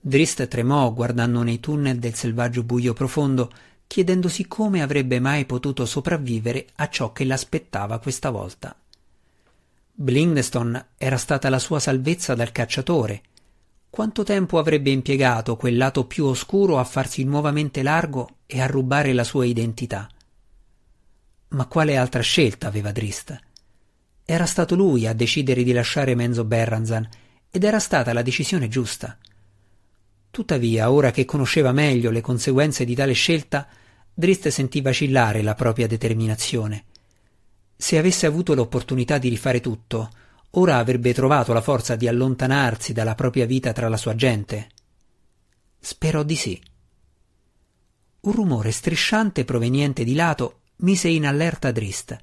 Drist 0.00 0.48
tremò 0.48 0.92
guardando 0.92 1.42
nei 1.42 1.60
tunnel 1.60 1.98
del 1.98 2.14
selvaggio 2.14 2.64
buio 2.64 2.92
profondo, 2.92 3.50
chiedendosi 3.86 4.48
come 4.48 4.82
avrebbe 4.82 5.20
mai 5.20 5.44
potuto 5.44 5.86
sopravvivere 5.86 6.66
a 6.76 6.88
ciò 6.88 7.12
che 7.12 7.24
l'aspettava 7.24 7.98
questa 8.00 8.30
volta. 8.30 8.74
Blindstone 10.02 10.86
era 10.98 11.16
stata 11.16 11.48
la 11.48 11.60
sua 11.60 11.78
salvezza 11.78 12.34
dal 12.34 12.50
cacciatore. 12.50 13.22
Quanto 13.88 14.24
tempo 14.24 14.58
avrebbe 14.58 14.90
impiegato 14.90 15.54
quel 15.54 15.76
lato 15.76 16.08
più 16.08 16.24
oscuro 16.24 16.80
a 16.80 16.84
farsi 16.84 17.22
nuovamente 17.22 17.84
largo 17.84 18.38
e 18.46 18.60
a 18.60 18.66
rubare 18.66 19.12
la 19.12 19.22
sua 19.22 19.44
identità? 19.44 20.08
Ma 21.50 21.66
quale 21.66 21.96
altra 21.96 22.20
scelta 22.20 22.66
aveva 22.66 22.90
Drist? 22.90 23.38
Era 24.24 24.44
stato 24.44 24.74
lui 24.74 25.06
a 25.06 25.12
decidere 25.12 25.62
di 25.62 25.70
lasciare 25.70 26.16
Menzo 26.16 26.42
Berranzan 26.42 27.08
ed 27.48 27.62
era 27.62 27.78
stata 27.78 28.12
la 28.12 28.22
decisione 28.22 28.66
giusta. 28.66 29.16
Tuttavia, 30.32 30.90
ora 30.90 31.12
che 31.12 31.24
conosceva 31.24 31.70
meglio 31.70 32.10
le 32.10 32.22
conseguenze 32.22 32.84
di 32.84 32.96
tale 32.96 33.12
scelta, 33.12 33.68
Drist 34.12 34.48
sentì 34.48 34.80
vacillare 34.80 35.42
la 35.42 35.54
propria 35.54 35.86
determinazione. 35.86 36.86
Se 37.82 37.98
avesse 37.98 38.26
avuto 38.26 38.54
l'opportunità 38.54 39.18
di 39.18 39.28
rifare 39.28 39.58
tutto, 39.58 40.08
ora 40.50 40.76
avrebbe 40.76 41.12
trovato 41.12 41.52
la 41.52 41.60
forza 41.60 41.96
di 41.96 42.06
allontanarsi 42.06 42.92
dalla 42.92 43.16
propria 43.16 43.44
vita 43.44 43.72
tra 43.72 43.88
la 43.88 43.96
sua 43.96 44.14
gente. 44.14 44.68
Sperò 45.80 46.22
di 46.22 46.36
sì. 46.36 46.62
Un 48.20 48.32
rumore 48.32 48.70
strisciante 48.70 49.44
proveniente 49.44 50.04
di 50.04 50.14
lato 50.14 50.60
mise 50.76 51.08
in 51.08 51.26
allerta 51.26 51.72
Drist. 51.72 52.16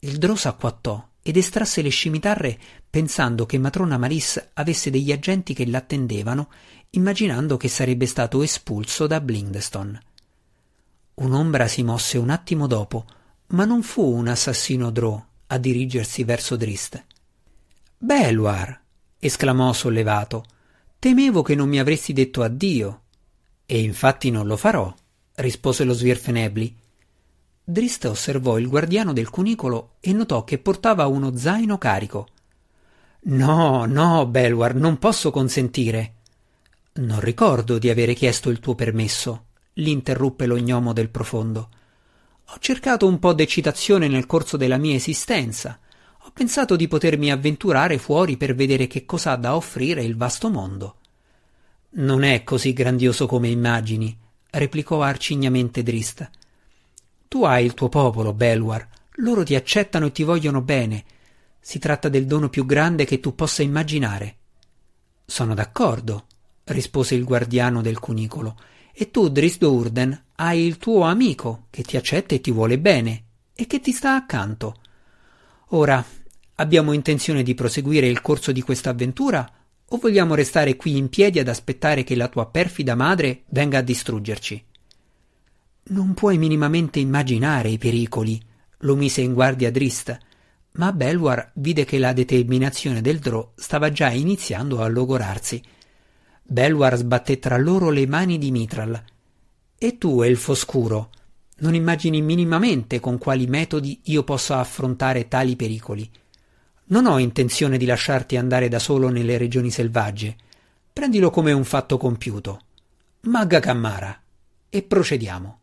Il 0.00 0.18
drò 0.18 0.34
s'acquattò 0.34 1.10
ed 1.22 1.36
estrasse 1.36 1.80
le 1.80 1.90
scimitarre 1.90 2.58
pensando 2.90 3.46
che 3.46 3.58
matrona 3.58 3.98
Malis 3.98 4.48
avesse 4.54 4.90
degli 4.90 5.12
agenti 5.12 5.54
che 5.54 5.64
l'attendevano, 5.64 6.50
immaginando 6.90 7.56
che 7.56 7.68
sarebbe 7.68 8.06
stato 8.06 8.42
espulso 8.42 9.06
da 9.06 9.20
Blindstone. 9.20 10.02
Un'ombra 11.14 11.68
si 11.68 11.84
mosse 11.84 12.18
un 12.18 12.30
attimo 12.30 12.66
dopo, 12.66 13.06
ma 13.52 13.64
non 13.64 13.82
fu 13.82 14.02
un 14.02 14.28
assassino 14.28 14.90
Drò 14.90 15.22
a 15.46 15.58
dirigersi 15.58 16.24
verso 16.24 16.56
Drist. 16.56 17.04
Belwar! 17.98 18.80
esclamò 19.18 19.72
sollevato. 19.72 20.44
Temevo 20.98 21.42
che 21.42 21.54
non 21.54 21.68
mi 21.68 21.78
avresti 21.78 22.12
detto 22.12 22.42
addio. 22.42 23.02
E 23.66 23.80
infatti 23.80 24.30
non 24.30 24.46
lo 24.46 24.56
farò, 24.56 24.92
rispose 25.36 25.84
lo 25.84 25.92
Svirfenebli. 25.92 26.76
Drist 27.64 28.06
osservò 28.06 28.58
il 28.58 28.68
guardiano 28.68 29.12
del 29.12 29.30
cunicolo 29.30 29.96
e 30.00 30.12
notò 30.12 30.42
che 30.44 30.58
portava 30.58 31.06
uno 31.06 31.36
zaino 31.36 31.78
carico. 31.78 32.28
No, 33.24 33.84
no, 33.84 34.26
Belwar, 34.26 34.74
non 34.74 34.98
posso 34.98 35.30
consentire. 35.30 36.14
Non 36.94 37.20
ricordo 37.20 37.78
di 37.78 37.88
avere 37.90 38.14
chiesto 38.14 38.50
il 38.50 38.58
tuo 38.58 38.74
permesso, 38.74 39.46
l'interruppe 39.74 40.46
lo 40.46 40.56
gnomo 40.56 40.92
del 40.92 41.10
profondo. 41.10 41.68
Ho 42.54 42.58
cercato 42.58 43.06
un 43.06 43.18
po' 43.18 43.32
d'eccitazione 43.32 44.08
nel 44.08 44.26
corso 44.26 44.58
della 44.58 44.76
mia 44.76 44.94
esistenza. 44.94 45.80
Ho 46.24 46.30
pensato 46.34 46.76
di 46.76 46.86
potermi 46.86 47.32
avventurare 47.32 47.96
fuori 47.96 48.36
per 48.36 48.54
vedere 48.54 48.86
che 48.86 49.06
cosa 49.06 49.30
ha 49.32 49.36
da 49.36 49.56
offrire 49.56 50.04
il 50.04 50.18
vasto 50.18 50.50
mondo. 50.50 50.96
Non 51.92 52.22
è 52.24 52.44
così 52.44 52.74
grandioso 52.74 53.24
come 53.24 53.48
immagini, 53.48 54.14
replicò 54.50 55.00
arcignamente 55.00 55.82
Drist. 55.82 56.30
Tu 57.26 57.42
hai 57.44 57.64
il 57.64 57.72
tuo 57.72 57.88
popolo, 57.88 58.34
Belwar. 58.34 58.86
Loro 59.16 59.44
ti 59.44 59.54
accettano 59.54 60.06
e 60.06 60.12
ti 60.12 60.22
vogliono 60.22 60.60
bene. 60.60 61.04
Si 61.58 61.78
tratta 61.78 62.10
del 62.10 62.26
dono 62.26 62.50
più 62.50 62.66
grande 62.66 63.06
che 63.06 63.18
tu 63.18 63.34
possa 63.34 63.62
immaginare. 63.62 64.36
Sono 65.24 65.54
d'accordo, 65.54 66.26
rispose 66.64 67.14
il 67.14 67.24
guardiano 67.24 67.80
del 67.80 67.98
cunicolo. 67.98 68.58
E 68.92 69.10
tu, 69.10 69.30
Drisdo 69.30 69.72
Urden, 69.72 70.24
hai 70.42 70.66
il 70.66 70.76
tuo 70.76 71.02
amico 71.02 71.66
che 71.70 71.82
ti 71.82 71.96
accetta 71.96 72.34
e 72.34 72.40
ti 72.40 72.50
vuole 72.50 72.76
bene 72.76 73.24
e 73.54 73.66
che 73.68 73.78
ti 73.78 73.92
sta 73.92 74.16
accanto. 74.16 74.74
Ora, 75.68 76.04
abbiamo 76.56 76.92
intenzione 76.92 77.44
di 77.44 77.54
proseguire 77.54 78.08
il 78.08 78.20
corso 78.20 78.50
di 78.50 78.60
questa 78.60 78.90
avventura 78.90 79.48
o 79.86 79.96
vogliamo 79.98 80.34
restare 80.34 80.74
qui 80.74 80.96
in 80.96 81.08
piedi 81.10 81.38
ad 81.38 81.46
aspettare 81.46 82.02
che 82.02 82.16
la 82.16 82.26
tua 82.26 82.46
perfida 82.46 82.96
madre 82.96 83.44
venga 83.50 83.78
a 83.78 83.82
distruggerci? 83.82 84.64
Non 85.84 86.12
puoi 86.14 86.38
minimamente 86.38 86.98
immaginare 86.98 87.68
i 87.68 87.78
pericoli, 87.78 88.40
lo 88.78 88.96
mise 88.96 89.20
in 89.20 89.34
guardia 89.34 89.70
Drist, 89.70 90.18
ma 90.72 90.92
Belwar 90.92 91.52
vide 91.54 91.84
che 91.84 91.98
la 91.98 92.12
determinazione 92.12 93.00
del 93.00 93.20
Drò 93.20 93.52
stava 93.54 93.92
già 93.92 94.10
iniziando 94.10 94.82
a 94.82 94.88
logorarsi. 94.88 95.62
Belwar 96.42 96.96
sbatté 96.96 97.38
tra 97.38 97.56
loro 97.56 97.90
le 97.90 98.08
mani 98.08 98.38
di 98.38 98.50
Mitral 98.50 99.10
e 99.84 99.98
tu, 99.98 100.22
Elfo 100.22 100.54
Scuro, 100.54 101.10
non 101.56 101.74
immagini 101.74 102.22
minimamente 102.22 103.00
con 103.00 103.18
quali 103.18 103.48
metodi 103.48 103.98
io 104.04 104.22
possa 104.22 104.60
affrontare 104.60 105.26
tali 105.26 105.56
pericoli. 105.56 106.08
Non 106.84 107.06
ho 107.06 107.18
intenzione 107.18 107.78
di 107.78 107.84
lasciarti 107.84 108.36
andare 108.36 108.68
da 108.68 108.78
solo 108.78 109.08
nelle 109.08 109.38
regioni 109.38 109.70
selvagge. 109.70 110.36
Prendilo 110.92 111.30
come 111.30 111.50
un 111.50 111.64
fatto 111.64 111.96
compiuto. 111.96 112.60
Magga 113.22 113.58
Cammara. 113.58 114.22
E 114.68 114.82
procediamo. 114.82 115.58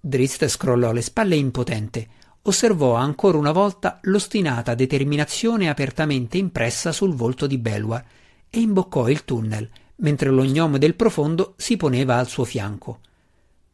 Drist 0.00 0.46
scrollò 0.46 0.90
le 0.92 1.02
spalle 1.02 1.36
impotente. 1.36 2.08
Osservò 2.40 2.94
ancora 2.94 3.36
una 3.36 3.52
volta 3.52 3.98
l'ostinata 4.04 4.74
determinazione 4.74 5.68
apertamente 5.68 6.38
impressa 6.38 6.92
sul 6.92 7.14
volto 7.14 7.46
di 7.46 7.58
Belwar 7.58 8.02
e 8.48 8.58
imboccò 8.58 9.10
il 9.10 9.26
tunnel, 9.26 9.68
mentre 9.96 10.30
lo 10.30 10.44
gnomo 10.44 10.78
del 10.78 10.94
profondo 10.94 11.54
si 11.56 11.76
poneva 11.76 12.16
al 12.16 12.28
suo 12.28 12.44
fianco. 12.44 13.00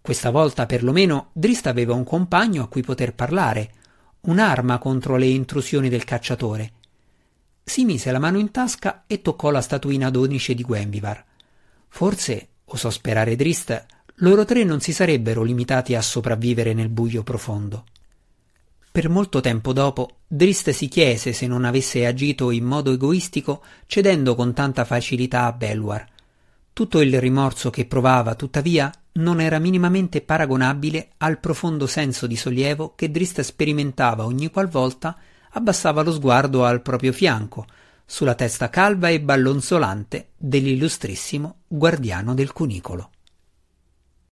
Questa 0.00 0.30
volta 0.30 0.66
perlomeno 0.66 1.30
Drist 1.32 1.66
aveva 1.66 1.94
un 1.94 2.04
compagno 2.04 2.64
a 2.64 2.68
cui 2.68 2.82
poter 2.82 3.14
parlare, 3.14 3.70
un'arma 4.22 4.78
contro 4.78 5.16
le 5.16 5.26
intrusioni 5.26 5.88
del 5.88 6.04
cacciatore. 6.04 6.72
Si 7.64 7.84
mise 7.84 8.10
la 8.10 8.18
mano 8.18 8.38
in 8.38 8.50
tasca 8.50 9.04
e 9.06 9.22
toccò 9.22 9.50
la 9.50 9.60
statuina 9.60 10.10
d'onice 10.10 10.54
di 10.54 10.62
Gwenvivar. 10.62 11.24
Forse, 11.88 12.48
osò 12.64 12.90
sperare 12.90 13.36
Drist, 13.36 13.86
loro 14.16 14.44
tre 14.44 14.64
non 14.64 14.80
si 14.80 14.92
sarebbero 14.92 15.42
limitati 15.42 15.94
a 15.94 16.02
sopravvivere 16.02 16.72
nel 16.74 16.88
buio 16.88 17.22
profondo. 17.22 17.84
Per 18.90 19.08
molto 19.08 19.40
tempo 19.40 19.72
dopo, 19.72 20.18
Drist 20.26 20.70
si 20.70 20.88
chiese 20.88 21.32
se 21.32 21.46
non 21.46 21.64
avesse 21.64 22.04
agito 22.04 22.50
in 22.50 22.64
modo 22.64 22.92
egoistico, 22.92 23.62
cedendo 23.86 24.34
con 24.34 24.52
tanta 24.52 24.84
facilità 24.84 25.46
a 25.46 25.52
Belwar. 25.52 26.11
Tutto 26.74 27.00
il 27.00 27.20
rimorso 27.20 27.68
che 27.68 27.84
provava, 27.84 28.34
tuttavia, 28.34 28.90
non 29.14 29.40
era 29.40 29.58
minimamente 29.58 30.22
paragonabile 30.22 31.10
al 31.18 31.38
profondo 31.38 31.86
senso 31.86 32.26
di 32.26 32.34
sollievo 32.34 32.94
che 32.96 33.10
Drist 33.10 33.42
sperimentava 33.42 34.24
ogni 34.24 34.50
qualvolta 34.50 35.16
abbassava 35.50 36.02
lo 36.02 36.12
sguardo 36.12 36.64
al 36.64 36.80
proprio 36.80 37.12
fianco, 37.12 37.66
sulla 38.06 38.34
testa 38.34 38.70
calva 38.70 39.10
e 39.10 39.20
ballonzolante 39.20 40.30
dell'illustrissimo 40.36 41.56
guardiano 41.68 42.32
del 42.32 42.52
cunicolo. 42.52 43.10